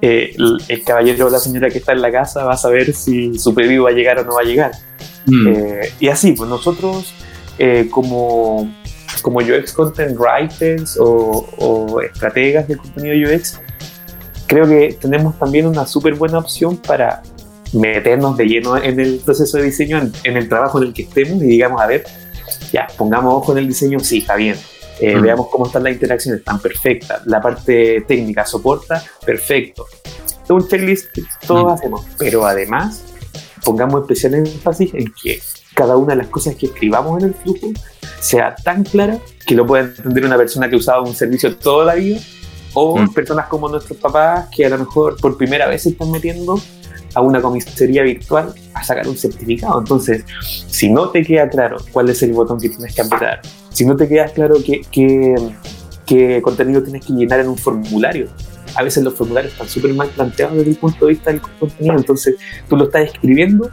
[0.02, 0.36] eh,
[0.68, 3.54] el, caballero o la señora que está en la casa va a saber si su
[3.54, 4.72] pedido va a llegar o no va a llegar.
[5.28, 5.48] Mm.
[5.48, 7.14] Eh, y así, pues nosotros
[7.60, 8.70] eh, como,
[9.22, 13.60] como UX Content Writers o, o estrategas de contenido UX,
[14.48, 17.22] creo que tenemos también una súper buena opción para
[17.74, 21.44] meternos de lleno en el proceso de diseño, en, el trabajo en el que estemos
[21.44, 22.06] y digamos, a ver,
[22.72, 24.56] ya, pongamos ojo en el diseño, sí, está bien.
[25.00, 25.22] Eh, mm.
[25.22, 27.26] Veamos cómo están las interacciones, están perfectas.
[27.26, 29.86] La parte técnica soporta, perfecto.
[30.44, 31.76] Es un checklist que todos mm.
[31.76, 33.04] hacemos, pero además
[33.64, 35.42] pongamos especial énfasis en que
[35.74, 37.68] cada una de las cosas que escribamos en el flujo
[38.22, 41.86] sea tan clara que lo pueda entender una persona que ha usado un servicio toda
[41.86, 42.20] la vida
[42.74, 43.14] o mm.
[43.14, 46.60] personas como nuestros papás que a lo mejor por primera vez se están metiendo
[47.14, 49.80] a una comisaría virtual a sacar un certificado.
[49.80, 50.24] Entonces,
[50.68, 53.96] si no te queda claro cuál es el botón que tienes que apretar, si no
[53.96, 54.82] te queda claro qué,
[56.06, 58.28] qué, contenido tienes que llenar en un formulario,
[58.76, 61.96] a veces los formularios están súper mal planteados desde el punto de vista del contenido,
[61.96, 62.36] entonces
[62.70, 63.72] tú lo estás escribiendo,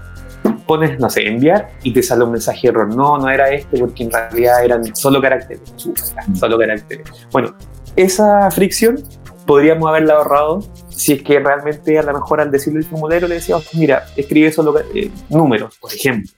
[0.66, 2.94] pones, no sé, enviar y te sale un mensaje error.
[2.94, 5.62] No, no era este porque en realidad eran solo caracteres.
[6.34, 7.06] Solo caracteres.
[7.30, 7.54] Bueno,
[7.96, 9.02] esa fricción
[9.46, 13.36] podríamos haberla ahorrado si es que realmente a lo mejor al decirle el formulario le
[13.36, 16.30] decíamos, mira, escribe solo eh, números, por ejemplo.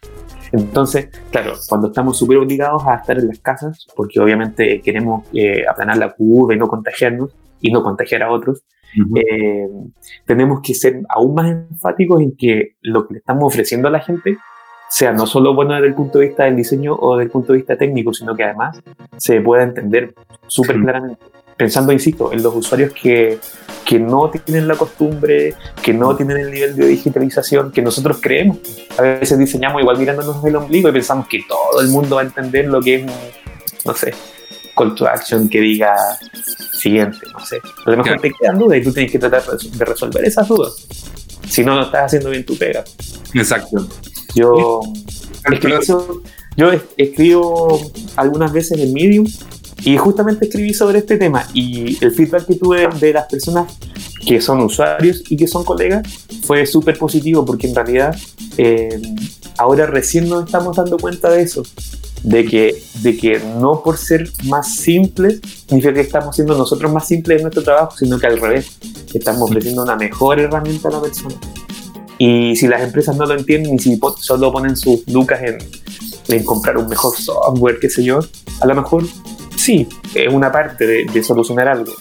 [0.52, 5.64] Entonces, claro, cuando estamos súper obligados a estar en las casas, porque obviamente queremos eh,
[5.68, 8.64] aplanar la curva y no contagiarnos y no contagiar a otros,
[9.14, 9.68] eh,
[10.24, 14.00] tenemos que ser aún más enfáticos en que lo que le estamos ofreciendo a la
[14.00, 14.38] gente
[14.88, 17.52] sea no solo bueno desde el punto de vista del diseño o desde el punto
[17.52, 18.80] de vista técnico, sino que además
[19.16, 20.14] se pueda entender
[20.46, 21.24] súper claramente
[21.56, 23.38] pensando, insisto, en los usuarios que,
[23.84, 28.58] que no tienen la costumbre, que no tienen el nivel de digitalización que nosotros creemos.
[28.98, 32.24] A veces diseñamos igual mirándonos el ombligo y pensamos que todo el mundo va a
[32.24, 33.06] entender lo que es,
[33.84, 34.12] no sé,
[34.76, 35.96] call to action que diga
[36.72, 37.60] siguiente, no sé.
[37.86, 40.86] A lo mejor te quedan dudas y tú tienes que tratar de resolver esas dudas.
[41.48, 42.84] Si no, no estás haciendo bien tu pega.
[43.32, 43.88] Exacto.
[44.34, 44.80] Yo,
[45.50, 46.22] escribo,
[46.56, 49.26] yo escribo algunas veces en Medium
[49.84, 53.72] y justamente escribí sobre este tema y el feedback que tuve de las personas
[54.26, 56.06] que son usuarios y que son colegas
[56.42, 58.16] fue súper positivo porque en realidad
[58.56, 59.00] eh,
[59.58, 61.62] ahora recién nos estamos dando cuenta de eso,
[62.22, 67.06] de que, de que no por ser más simples significa que estamos siendo nosotros más
[67.06, 68.78] simples en nuestro trabajo, sino que al revés,
[69.14, 71.34] estamos ofreciendo una mejor herramienta a la persona.
[72.18, 75.58] Y si las empresas no lo entienden y si solo ponen sus lucas en,
[76.28, 78.20] en comprar un mejor software, qué sé yo,
[78.60, 79.04] a lo mejor
[79.66, 81.92] sí, es una parte de, solucionar algo,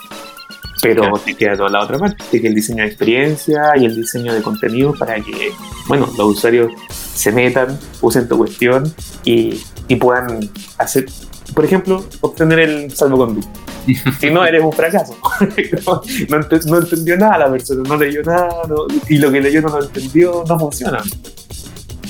[0.83, 4.35] pero te queda toda la otra parte, que el diseño de experiencia y el diseño
[4.35, 5.51] de contenido para que,
[5.87, 8.93] bueno, los usuarios se metan, usen tu cuestión
[9.23, 9.63] y,
[9.99, 10.47] puedan
[10.77, 11.07] hacer,
[11.55, 13.49] por ejemplo, obtener el salvoconducto.
[14.19, 15.17] si no, eres un fracaso.
[16.29, 18.61] no, entendió nada la persona, no leyó nada,
[19.09, 21.01] y lo que leyó no lo entendió, no funciona.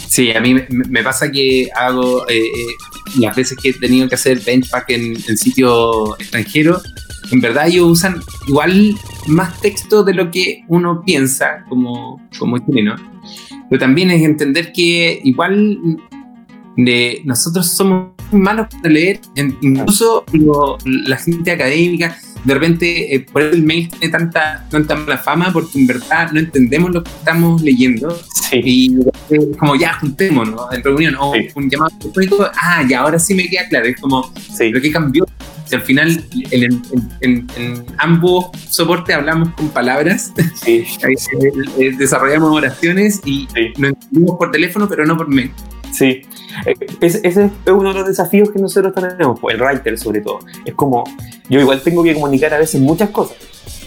[0.09, 4.15] Sí, a mí me, pasa que hago eh, eh, las veces que he tenido que
[4.15, 6.81] hacer benchmark en, en sitio extranjero,
[7.31, 8.95] en verdad ellos usan igual
[9.27, 12.95] más texto de lo que uno piensa como, como chileno.
[13.69, 15.79] Pero también es entender que igual
[16.77, 19.19] de nosotros somos malos para leer,
[19.61, 20.25] incluso
[20.85, 25.51] la gente académica, de repente eh, por eso el mail tiene tanta, tanta mala fama
[25.51, 28.17] porque en verdad no entendemos lo que estamos leyendo.
[28.51, 28.95] Y
[29.29, 33.47] es como ya juntémonos en reunión o un llamado telefónico, ah, ya ahora sí me
[33.47, 35.25] queda claro, es como, lo que cambió
[35.75, 37.45] al final en,
[37.97, 40.85] ambos soportes hablamos con palabras, sí.
[41.77, 45.51] Eh, desarrollamos oraciones y nos entendemos por teléfono, pero no por mail.
[45.91, 46.21] Sí,
[47.01, 47.37] ese es
[47.67, 50.39] uno de los desafíos que nosotros tenemos, pues, el writer sobre todo.
[50.65, 51.03] Es como,
[51.49, 53.37] yo igual tengo que comunicar a veces muchas cosas,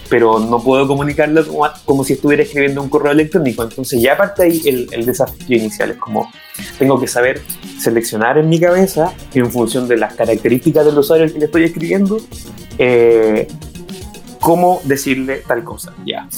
[0.08, 1.44] pero no puedo comunicarlo
[1.84, 3.62] como, si estuviera escribiendo un correo electrónico.
[3.62, 6.30] Entonces ya parte ahí el, desafío inicial, es como
[6.78, 7.42] tengo que saber
[7.78, 12.18] seleccionar en mi cabeza, en función de las características del usuario que le estoy escribiendo,
[12.78, 13.48] eh,
[14.40, 15.94] cómo decirle tal cosa.
[16.04, 16.28] Ya.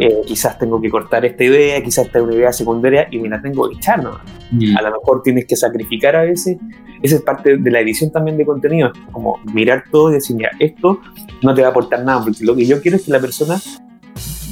[0.00, 3.28] Eh, quizás tengo que cortar esta idea, quizás esta es una idea secundaria y me
[3.28, 4.12] la tengo que echar, ¿no?
[4.12, 6.56] A lo mejor tienes que sacrificar a veces.
[7.02, 10.50] Esa es parte de la edición también de contenido, como mirar todo y decir, mira,
[10.58, 11.00] esto
[11.42, 13.60] no te va a aportar nada, porque lo que yo quiero es que la persona,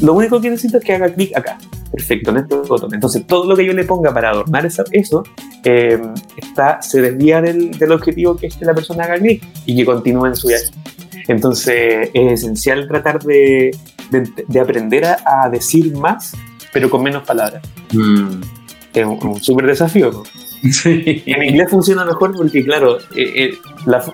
[0.03, 1.57] lo único que necesita es que haga clic acá.
[1.91, 2.95] Perfecto, en este botón.
[2.95, 5.23] Entonces, todo lo que yo le ponga para adornar eso,
[5.65, 6.01] eh,
[6.37, 9.85] está, se desvía del, del, objetivo que es que la persona haga clic y que
[9.85, 10.67] continúe en su viaje.
[11.29, 13.71] Entonces, es esencial tratar de,
[14.13, 16.37] de, aprender a, decir más,
[16.73, 17.63] pero con menos palabras.
[17.93, 18.41] Mm.
[18.95, 20.23] Es un, súper desafío.
[20.85, 23.59] En inglés funciona mejor porque, claro, eh, eh,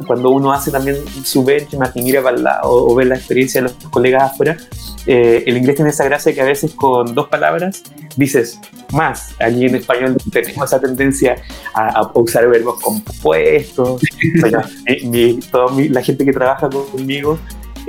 [0.07, 3.61] cuando uno hace también su benchmark y mira para el lado o ve la experiencia
[3.61, 4.57] de los colegas afuera,
[5.07, 7.83] eh, el inglés tiene esa gracia que a veces con dos palabras
[8.17, 8.61] dices
[8.93, 9.35] más.
[9.41, 11.37] Allí en español tenemos esa tendencia
[11.75, 14.01] a, usar verbos compuestos.
[15.51, 17.39] toda la gente que trabaja conmigo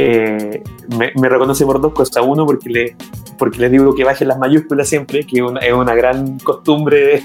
[0.01, 0.63] eh,
[0.97, 2.23] me, reconoce por dos cosas.
[2.25, 2.95] Uno, porque, le,
[3.37, 7.21] porque les digo que bajen las mayúsculas siempre, que es una gran costumbre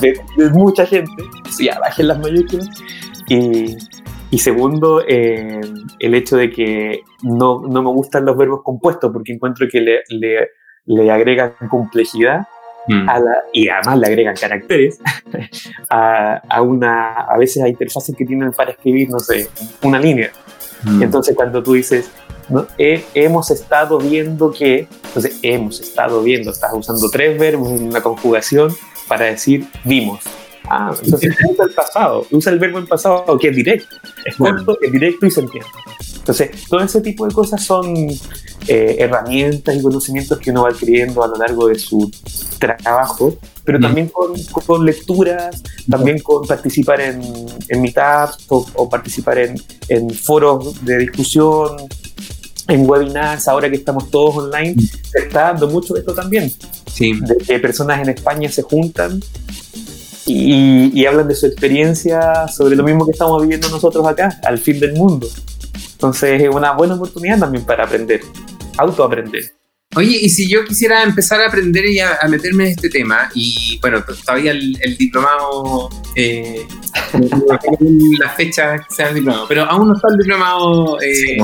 [0.00, 1.22] de, mucha gente.
[1.60, 2.68] Ya, bajen las mayúsculas.
[3.28, 3.76] Y,
[4.30, 5.60] y segundo, eh,
[6.00, 10.00] el hecho de que no, no, me gustan los verbos compuestos, porque encuentro que le,
[10.08, 10.48] le,
[10.86, 12.48] le agregan complejidad.
[12.90, 13.06] Mm.
[13.06, 14.98] A la, y además le agregan caracteres
[15.90, 19.46] a, a, una a veces a interfaces que tienen para escribir no sé
[19.82, 20.30] una línea
[20.84, 21.02] Mm.
[21.02, 22.10] Entonces, cuando tú dices,
[23.14, 28.74] hemos estado viendo que, entonces hemos estado viendo, estás usando tres verbos en una conjugación
[29.06, 30.20] para decir vimos.
[30.70, 34.78] Ah, entonces usa el pasado, usa el verbo en pasado que es directo, es corto,
[34.80, 35.70] es directo y se entiende.
[36.28, 37.96] Entonces, todo ese tipo de cosas son
[38.66, 42.10] eh, herramientas y conocimientos que uno va adquiriendo a lo largo de su
[42.58, 44.34] trabajo, pero también con,
[44.66, 47.22] con, lecturas, también con participar en,
[47.68, 49.54] en meetups o, participar en,
[49.88, 51.78] en, foros de discusión,
[52.66, 54.74] en webinars, ahora que estamos todos online,
[55.10, 56.52] se está dando mucho esto también.
[56.92, 57.18] Sí.
[57.22, 59.18] De que personas en España se juntan
[60.26, 64.58] y, y, hablan de su experiencia sobre lo mismo que estamos viviendo nosotros acá, al
[64.58, 65.26] fin del mundo.
[65.98, 68.20] Entonces es una buena oportunidad también para aprender,
[68.76, 69.50] autoaprender.
[69.96, 73.80] Oye, y si yo quisiera empezar a aprender y a, meterme en este tema, y
[73.80, 76.64] bueno, todavía el, diplomado, eh,
[78.20, 81.36] la fecha que sea el diplomado, pero aún no está el diplomado eh,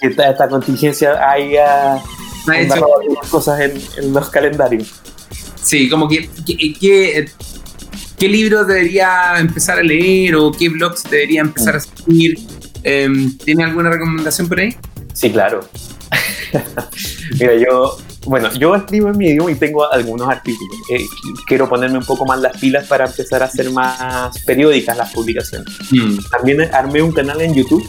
[0.00, 2.86] que esta, esta contingencia haya, ha hecho
[3.28, 4.90] cosas en, los calendarios.
[5.62, 7.26] Sí, como que, que,
[8.16, 12.38] qué libros debería empezar a leer o qué blogs debería empezar a seguir
[12.82, 14.74] Em, ¿Tiene alguna recomendación por ahí?
[15.12, 15.60] Sí, claro.
[17.38, 20.76] Mira, yo, bueno, yo escribo en Medium y tengo algunos artículos.
[20.90, 21.04] Eh,
[21.46, 25.68] quiero ponerme un poco más las pilas para empezar a hacer más periódicas las publicaciones.
[25.90, 26.18] Mm.
[26.30, 27.86] También armé un canal en YouTube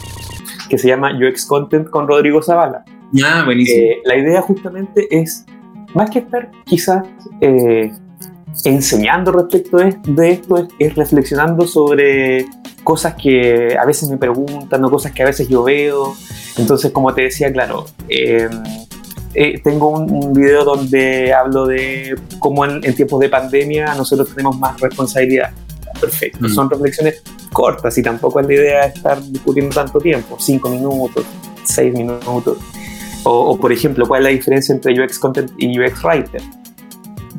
[0.68, 2.84] que se llama UX Content con Rodrigo Zavala.
[3.22, 3.84] Ah, buenísimo.
[3.84, 5.44] Eh, la idea justamente es,
[5.94, 7.04] más que estar quizás
[7.40, 7.92] eh,
[8.64, 12.46] enseñando respecto de esto, es reflexionando sobre
[12.84, 16.14] cosas que a veces me preguntan o cosas que a veces yo veo.
[16.56, 18.50] Entonces, como te decía, claro, em,
[19.34, 24.80] eh, tengo un, video donde hablo de cómo en, tiempos de pandemia nosotros tenemos más
[24.80, 25.50] responsabilidad.
[26.00, 26.48] Perfecto, mm.
[26.50, 31.24] son reflexiones cortas y tampoco es la idea estar discutiendo tanto tiempo, cinco minutos,
[31.64, 32.58] seis minutos.
[33.26, 36.42] O, por ejemplo, ¿cuál es la diferencia entre UX Content y UX Writer?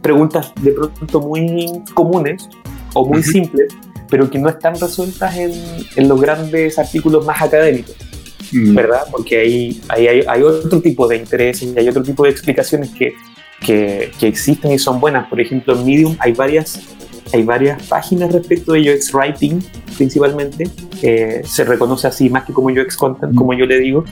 [0.06, 2.48] Preguntas de pronto muy comunes
[2.94, 3.74] o muy simples,
[4.08, 5.52] pero que no están resueltas en,
[5.96, 7.96] en los grandes artículos más académicos.
[8.52, 8.76] mm.
[8.76, 9.02] ¿verdad?
[9.10, 13.16] Porque hay, hay, hay, otro tipo de intereses y hay otro tipo de explicaciones que,
[13.62, 15.28] que, que, existen y son buenas.
[15.28, 16.82] Por ejemplo, en Medium hay varias,
[17.34, 19.60] hay varias páginas respecto de UX Writing,
[19.98, 20.70] principalmente.
[21.02, 24.06] Eh, se reconoce así más que como UX Content, como yo le digo,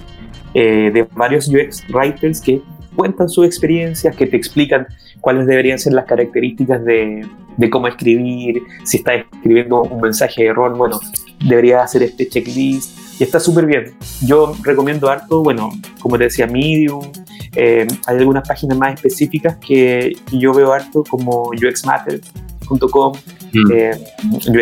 [0.53, 2.61] eh, de varios UX Writers que
[2.95, 4.87] cuentan sus experiencias, que te explican
[5.21, 7.25] cuáles deberían ser las características de,
[7.57, 10.99] de cómo escribir, si estás escribiendo un mensaje de error, bueno,
[11.45, 13.95] deberías hacer este checklist y está súper bien.
[14.25, 17.11] Yo recomiendo harto, bueno, como te decía, Medium,
[17.55, 23.13] eh, hay algunas páginas más específicas que, yo veo harto como uxmatter.com,
[23.53, 23.71] mm.
[23.71, 23.99] eh,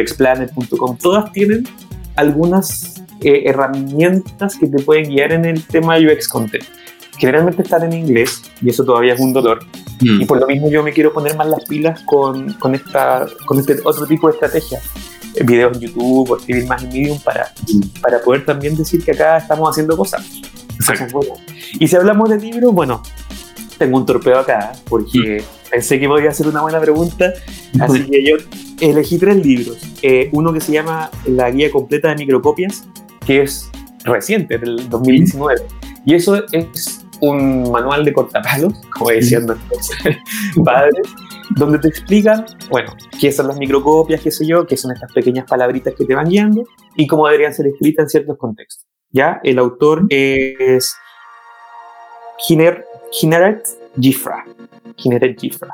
[0.02, 1.64] uxplanet.com, todas tienen
[2.16, 6.64] algunas eh, herramientas que te pueden guiar en el tema de UX Content.
[7.18, 9.64] Generalmente están en inglés y eso todavía es un dolor.
[10.02, 10.22] Mm.
[10.22, 13.60] Y por lo mismo yo me quiero poner más las pilas con, con, esta, con
[13.60, 14.80] este otro tipo de estrategia
[15.46, 17.54] videos en YouTube o escribir más en Medium para,
[18.02, 20.26] para poder también decir que acá estamos haciendo cosas.
[21.80, 23.02] Y si hablamos de libros, bueno,
[23.78, 27.34] tengo un torpeo acá porque pensé que podía hacer una buena pregunta,
[27.80, 28.38] así que yo
[28.80, 29.78] elegí tres libros.
[30.02, 32.88] Eh, uno que se llama La Guía Completa de Microcopias,
[33.26, 33.70] que es
[34.04, 35.62] reciente, del 2019.
[36.06, 39.92] Y eso es un manual de cortapalos, como decían nuestros
[40.66, 41.08] padres,
[41.52, 45.46] donde te explican, bueno, qué son las microcopias, qué sé yo, qué son estas pequeñas
[45.48, 46.64] palabritas que te van guiando
[46.96, 48.88] y cómo deberían ser escritas en ciertos contextos.
[49.14, 49.42] ¿Ya?
[49.44, 50.96] El autor es
[52.48, 52.86] Kineret
[54.00, 54.46] Gifra.
[54.96, 55.74] Kineret Gifra.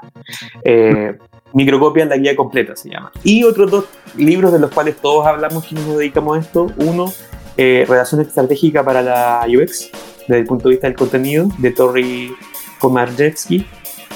[0.64, 1.16] Eh,
[1.54, 3.12] Microcopias, la guía completa se llama.
[3.24, 3.86] Y otros dos
[4.16, 6.68] libros de los cuales todos hablamos y nos dedicamos a esto.
[6.78, 7.14] Uno,
[7.58, 9.90] eh, Relación Estratégica para la UX,
[10.28, 12.36] desde el punto de vista del contenido, de Tori
[12.80, 13.66] Komarjewski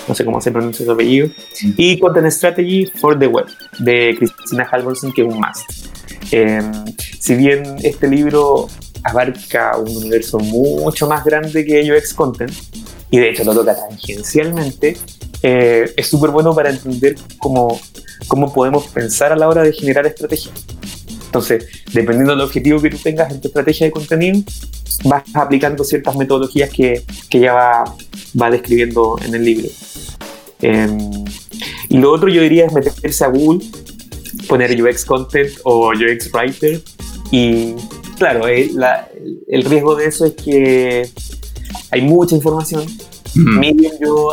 [0.08, 1.30] no sé cómo se pronuncia su apellido,
[1.78, 3.46] y Content Strategy for the Web,
[3.80, 5.88] de Cristina Halvorsen, que es un must.
[6.32, 6.72] Em,
[7.20, 8.68] si bien este libro
[9.04, 12.52] abarca un universo mucho más grande que UX Content,
[13.10, 14.98] y de hecho lo toca tangencialmente,
[15.44, 17.80] eh, es súper bueno para entender cómo,
[18.28, 20.54] cómo podemos pensar a la hora de generar estrategias.
[21.32, 24.42] Entonces, dependiendo del objetivo que tú tengas en tu estrategia de contenido,
[25.06, 27.96] vas aplicando ciertas metodologías que, que ya va,
[28.40, 29.70] va describiendo en el libro.
[30.62, 31.24] Em,
[31.88, 33.66] y lo otro yo diría es meterse a Google,
[34.50, 36.82] poner UX Content o UX Writer
[37.32, 37.76] y
[38.18, 38.70] claro, eh,
[39.48, 41.10] el riesgo de eso es que
[41.92, 42.86] hay mucha información.
[43.36, 44.30] Medium yo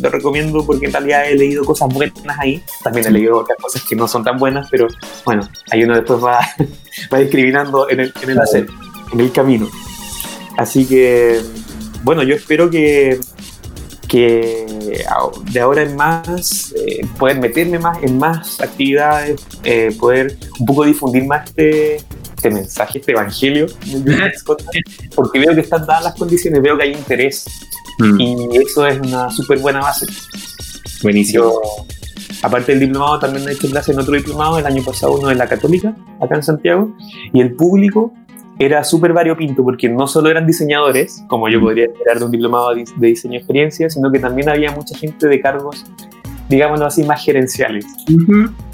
[0.00, 2.62] lo recomiendo porque en realidad he leído cosas buenas ahí.
[2.82, 4.86] También he leído otras cosas que no son tan buenas, pero
[5.24, 6.40] bueno, ahí uno después va,
[7.12, 8.66] va discriminando en el, en el hacer,
[9.12, 9.68] en el camino.
[10.56, 11.40] Así que,
[12.02, 13.18] bueno, yo espero que
[14.10, 14.66] que
[15.52, 20.84] de ahora en más eh, poder meterme más en más actividades, eh, poder un poco
[20.84, 21.98] difundir más este,
[22.40, 23.66] este mensaje, este evangelio,
[25.14, 27.44] porque veo que están dadas las condiciones, veo que hay interés
[27.98, 28.20] mm.
[28.20, 30.06] y eso es una súper buena base.
[31.02, 31.60] Buenísimo.
[32.42, 35.36] aparte del diplomado, también he hecho clase en otro diplomado, el año pasado uno en
[35.36, 36.96] la Católica, acá en Santiago,
[37.34, 38.14] y el público
[38.58, 42.74] era súper variopinto porque no solo eran diseñadores, como yo podría esperar de un diplomado
[42.74, 45.84] de diseño de experiencia, sino que también había mucha gente de cargos,
[46.50, 47.86] digámoslo así, más gerenciales,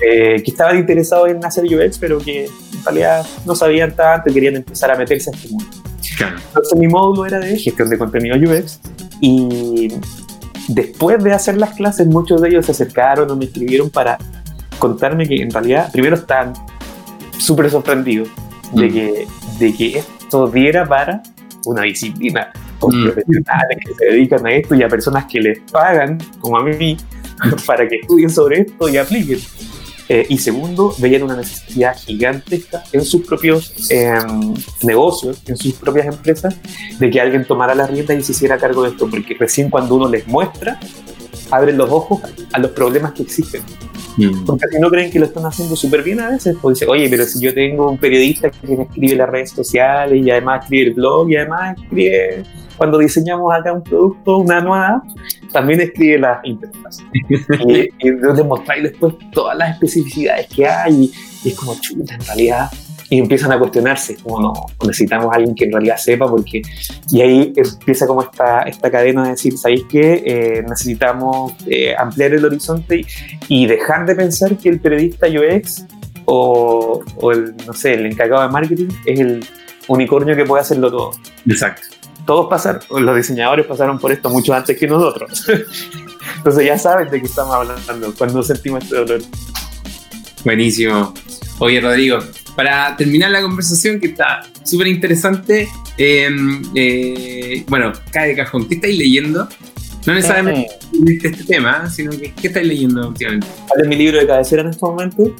[0.00, 4.32] eh, que estaban interesados en hacer UX, pero que en realidad no sabían tanto y
[4.32, 5.66] querían empezar a meterse a este mundo.
[6.48, 8.80] Entonces mi módulo era de gestión de contenido UX
[9.20, 9.92] y
[10.68, 14.16] después de hacer las clases muchos de ellos se acercaron o me escribieron para
[14.78, 16.54] contarme que en realidad primero están
[17.36, 18.28] súper sorprendidos
[18.72, 19.26] de, que,
[19.58, 21.22] de que esto diera para
[21.66, 23.04] una disciplina con mm.
[23.04, 26.96] profesionales que se dedican a esto y a personas que les pagan, como a mí,
[27.66, 29.40] para que estudien sobre esto y apliquen.
[30.08, 36.06] Eh, y segundo, veían una necesidad gigantesca en sus propios em, negocios, en sus propias
[36.06, 36.56] empresas,
[36.98, 39.96] de que alguien tomara las riendas y se hiciera cargo de esto, porque recién cuando
[39.96, 40.78] uno les muestra,
[41.50, 42.20] abren los ojos
[42.52, 43.62] a los problemas que existen.
[44.16, 44.44] Mm.
[44.44, 47.08] Porque si no creen que lo están haciendo súper bien a veces, pues dice, oye,
[47.08, 50.88] pero si yo tengo un periodista que me escribe las redes sociales y además escribe
[50.88, 52.44] el blog y además escribe,
[52.76, 55.02] cuando diseñamos acá un producto, una nueva,
[55.52, 57.04] también escribe las interfaces.
[57.12, 61.10] y, y demostráis después todas las especificidades que hay
[61.42, 62.70] y es como chuta en realidad
[63.08, 64.52] y empiezan a cuestionarse, como no,
[64.84, 66.62] necesitamos a alguien que en realidad sepa, porque,
[67.10, 70.22] y ahí empieza como esta, esta cadena de decir, ¿sabéis qué?
[70.26, 73.06] Eh, necesitamos eh, ampliar el horizonte
[73.48, 75.86] y, dejar de pensar que el periodista UX
[76.24, 79.44] o, o, el, no sé, el encargado de marketing es el
[79.88, 81.10] unicornio que puede hacerlo todo.
[81.46, 81.95] Exacto.
[82.26, 85.46] Todos pasaron, los diseñadores pasaron por esto mucho antes que nosotros.
[86.36, 89.20] Entonces ya saben de qué estamos hablando cuando sentimos este dolor.
[90.44, 91.14] Buenísimo.
[91.58, 92.18] Oye, Rodrigo,
[92.56, 95.68] para terminar la conversación que está súper interesante,
[95.98, 98.66] em, eh, bueno, cae de cajón.
[98.68, 99.48] ¿Qué estáis leyendo?
[100.06, 100.68] No necesariamente
[101.08, 103.46] este, este tema, sino que ¿qué estáis leyendo últimamente?
[103.68, 105.34] ¿Cuál mi libro de cabecera en este momento?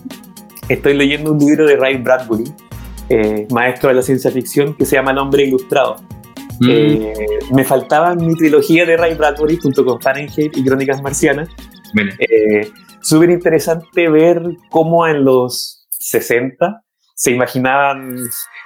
[0.68, 2.52] Estoy leyendo un libro de Ray Bradbury,
[3.08, 5.96] eh, maestro de la ciencia ficción, que se llama El hombre ilustrado.
[6.60, 6.68] Mm.
[6.70, 7.14] Eh,
[7.52, 11.48] me faltaba mi trilogía de Ray Bradbury junto con Fahrenheit y Crónicas Marcianas.
[12.18, 16.82] Eh, Súper interesante ver cómo en los 60
[17.14, 18.16] se imaginaban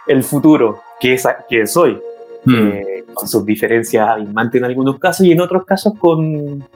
[0.07, 2.01] el futuro que es, que es hoy.
[2.47, 2.69] Mm.
[2.69, 6.67] Eh, con sus diferencias abismantes en algunos casos y en otros casos con,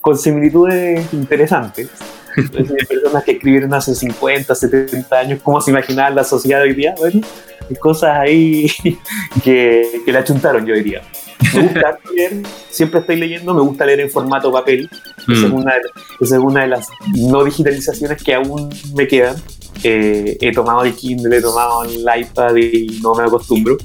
[0.00, 1.90] con similitudes interesantes.
[2.34, 7.20] Personas que escribieron hace 50, 70 años cómo se imaginaba la sociedad hoy día, bueno,
[7.68, 8.66] hay cosas ahí
[9.44, 11.02] que, que la chuntaron, yo diría.
[11.54, 14.88] Me gusta leer, siempre estoy leyendo, me gusta leer en formato papel.
[15.22, 15.54] Esa, es mm.
[15.54, 15.72] una
[16.20, 19.36] esa, es una de, las no digitalizaciones que aún me quedan.
[19.82, 23.76] Eh, he tomado el Kindle, he tomado el iPad y no me acostumbro.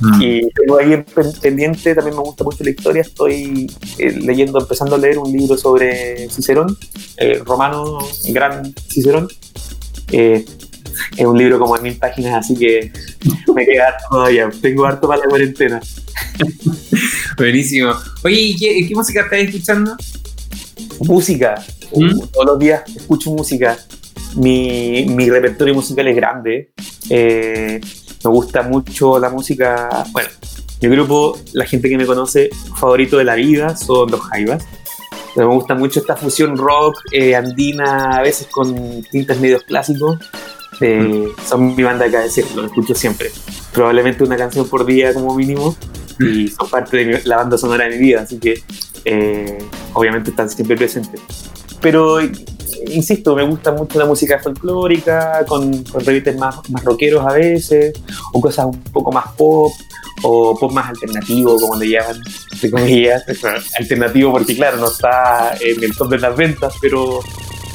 [0.00, 0.22] Mm.
[0.22, 1.04] Y tengo ahí
[1.40, 5.56] pendiente, también me gusta mucho la historia, estoy eh, leyendo, empezando a leer un libro
[5.56, 6.76] sobre Cicerón,
[7.18, 7.98] eh, romano,
[8.30, 9.28] gran Cicerón.
[10.10, 10.44] es
[11.18, 12.90] un libro como de mil páginas, así que
[13.54, 15.80] me queda harto todavía, tengo harto para la cuarentena.
[17.36, 17.92] Buenísimo.
[18.24, 19.96] Oye, ¿qué, ¿qué, música estás escuchando?
[21.00, 21.62] Música.
[21.94, 22.20] ¿Mm?
[22.32, 23.78] Todos los días escucho música.
[24.36, 26.72] Mi, mi repertorio musical es grande.
[27.10, 27.80] Eh,
[28.24, 29.88] me gusta mucho la música.
[30.12, 30.28] Bueno,
[30.80, 34.64] mi grupo, la gente que me conoce, favorito de la vida son los Jaivas.
[35.36, 40.18] Me gusta mucho esta fusión rock eh, andina, a veces con tintes medios clásicos.
[40.80, 41.46] Eh, mm.
[41.46, 43.30] Son mi banda de cabecera, lo escucho siempre.
[43.72, 45.76] Probablemente una canción por día como mínimo
[46.18, 48.62] y son parte de la banda sonora de mi vida, así que
[49.04, 49.58] eh,
[49.94, 51.20] obviamente están siempre presentes.
[51.80, 52.18] Pero,
[52.88, 56.04] insisto, me gusta mucho la música folclórica, con, con
[56.38, 57.92] más, más rockeros a veces,
[58.32, 59.72] o cosas un poco más pop,
[60.22, 62.20] o pop más alternativo, como le llaman,
[62.70, 63.24] comillas,
[63.78, 67.20] alternativo porque claro, no está en el top de las ventas, pero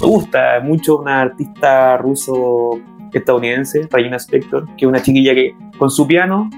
[0.02, 2.80] me gusta mucho una artista ruso
[3.14, 6.50] estadounidense, Regina Spector, que es una chiquilla que con su piano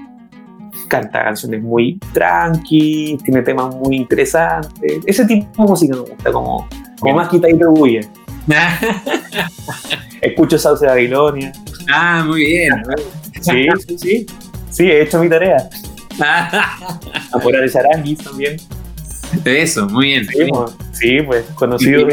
[0.88, 5.00] canta canciones muy tranqui, tiene temas muy interesantes.
[5.06, 6.68] Ese tipo de música me gusta, como,
[7.00, 8.00] como más quitadito bulla.
[10.20, 11.52] Escucho Sauce de Babilonia.
[11.92, 12.82] Ah, muy bien.
[13.40, 14.26] sí, sí, sí.
[14.70, 15.68] Sí, he hecho mi tarea.
[17.32, 18.56] Afuera de Saranguis también.
[19.44, 20.26] Eso, muy bien.
[20.92, 22.06] Sí, pues, conocido.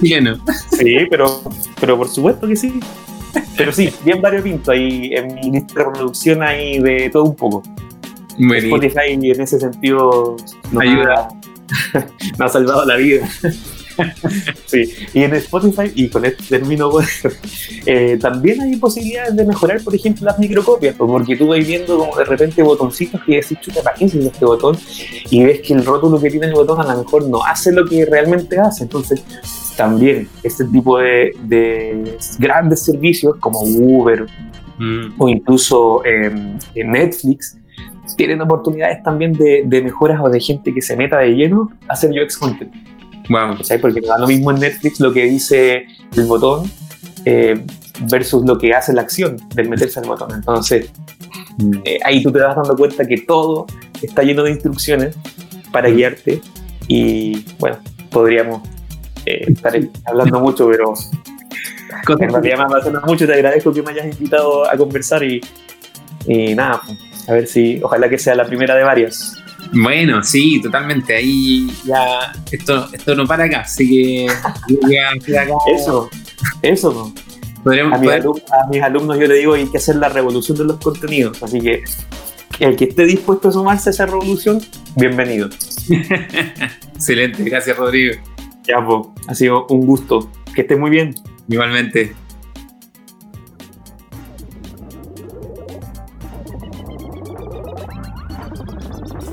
[0.00, 0.42] Lleno.
[0.70, 1.42] Sí, pero,
[1.80, 2.80] pero por supuesto que sí.
[3.56, 4.72] Pero sí, bien variopinto.
[4.72, 7.62] Ahí en mi lista de reproducción hay de todo un poco.
[8.38, 10.36] Spotify en ese sentido
[10.70, 11.28] nos ayuda,
[12.38, 13.28] nos ha salvado la vida.
[14.66, 16.90] sí, y en Spotify, y con este término,
[17.86, 21.98] eh, también hay posibilidades de mejorar, por ejemplo, las microcopias, pues, porque tú vas viendo
[21.98, 24.76] como de repente botoncitos que decís, chuta, ¿para qué es este botón?
[25.30, 27.86] Y ves que el rótulo que tiene el botón a lo mejor no hace lo
[27.86, 28.84] que realmente hace.
[28.84, 29.22] Entonces,
[29.76, 31.32] también este tipo de,
[32.38, 34.26] grandes servicios como Uber
[34.78, 35.14] mm.
[35.18, 37.58] o incluso em, Netflix
[38.16, 42.10] tienen oportunidades también de, mejoras o de gente que se meta de lleno a hacer
[42.10, 42.72] UX content.
[43.28, 46.70] Bueno, Porque no da lo mismo en Netflix lo que dice el botón
[47.24, 47.64] eh,
[48.10, 50.32] versus lo que hace la acción del meterse al botón.
[50.34, 50.90] Entonces,
[51.58, 51.72] mm.
[51.84, 53.66] eh, ahí tú te vas dando cuenta que todo
[54.00, 55.16] está lleno de instrucciones
[55.70, 55.94] para mm.
[55.94, 56.40] guiarte
[56.88, 57.78] y bueno,
[58.10, 58.62] podríamos
[59.24, 59.72] eh, estar
[60.04, 60.94] hablando mucho, pero
[62.08, 63.26] en realidad me apasiona mucho.
[63.26, 65.40] Te agradezco que me hayas invitado a conversar y,
[66.26, 69.41] y nada, pues, a ver si, ojalá que sea la primera de varias.
[69.72, 71.16] Bueno, sí, totalmente.
[71.16, 74.26] Ahí ya esto, esto no para acá, así que
[75.74, 76.10] Eso,
[76.62, 77.12] eso.
[77.64, 81.60] A, mis alumnos, yo le digo hay que hacer la revolución de los contenidos, así
[81.60, 81.84] que
[82.58, 84.60] el que esté dispuesto a sumarse a esa revolución,
[84.96, 85.48] bienvenido.
[86.94, 88.16] Excelente, gracias Rodrigo.
[88.64, 90.30] Ya, pues, ha sido un gusto.
[90.54, 91.14] Que esté muy bien.
[91.48, 92.14] Igualmente.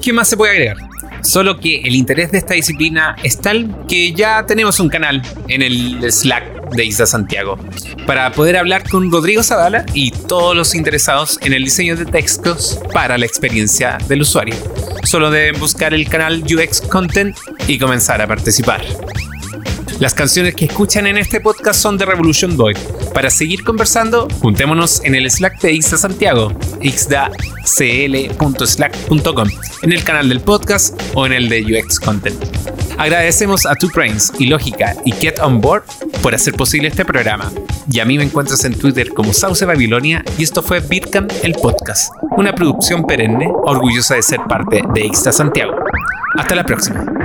[0.09, 0.77] ¿Qué más se puede agregar?
[1.21, 5.61] Solo que el interés de esta disciplina es tal que ya tenemos un canal en
[5.61, 7.59] el Slack de Isla Santiago
[8.07, 12.79] para poder hablar con Rodrigo Zavala y todos los interesados en el diseño de textos
[12.91, 14.55] para la experiencia del usuario.
[15.03, 17.37] Solo deben buscar el canal UX Content
[17.67, 18.81] y comenzar a participar.
[19.99, 22.73] Las canciones que escuchan en este podcast son de Revolution Boy.
[23.13, 29.49] Para seguir conversando, juntémonos en el Slack de Ixda Santiago, ixdacl.slack.com,
[29.81, 32.41] en el canal del podcast o en el de UX Content.
[32.97, 35.83] Agradecemos a Two Brains y Lógica y Get On Board
[36.23, 37.51] por hacer posible este programa.
[37.91, 41.55] Y a mí me encuentras en Twitter como Sauce Babilonia y esto fue Bitcamp el
[41.55, 45.73] podcast, una producción perenne orgullosa de ser parte de Ixta Santiago.
[46.37, 47.18] Hasta la próxima.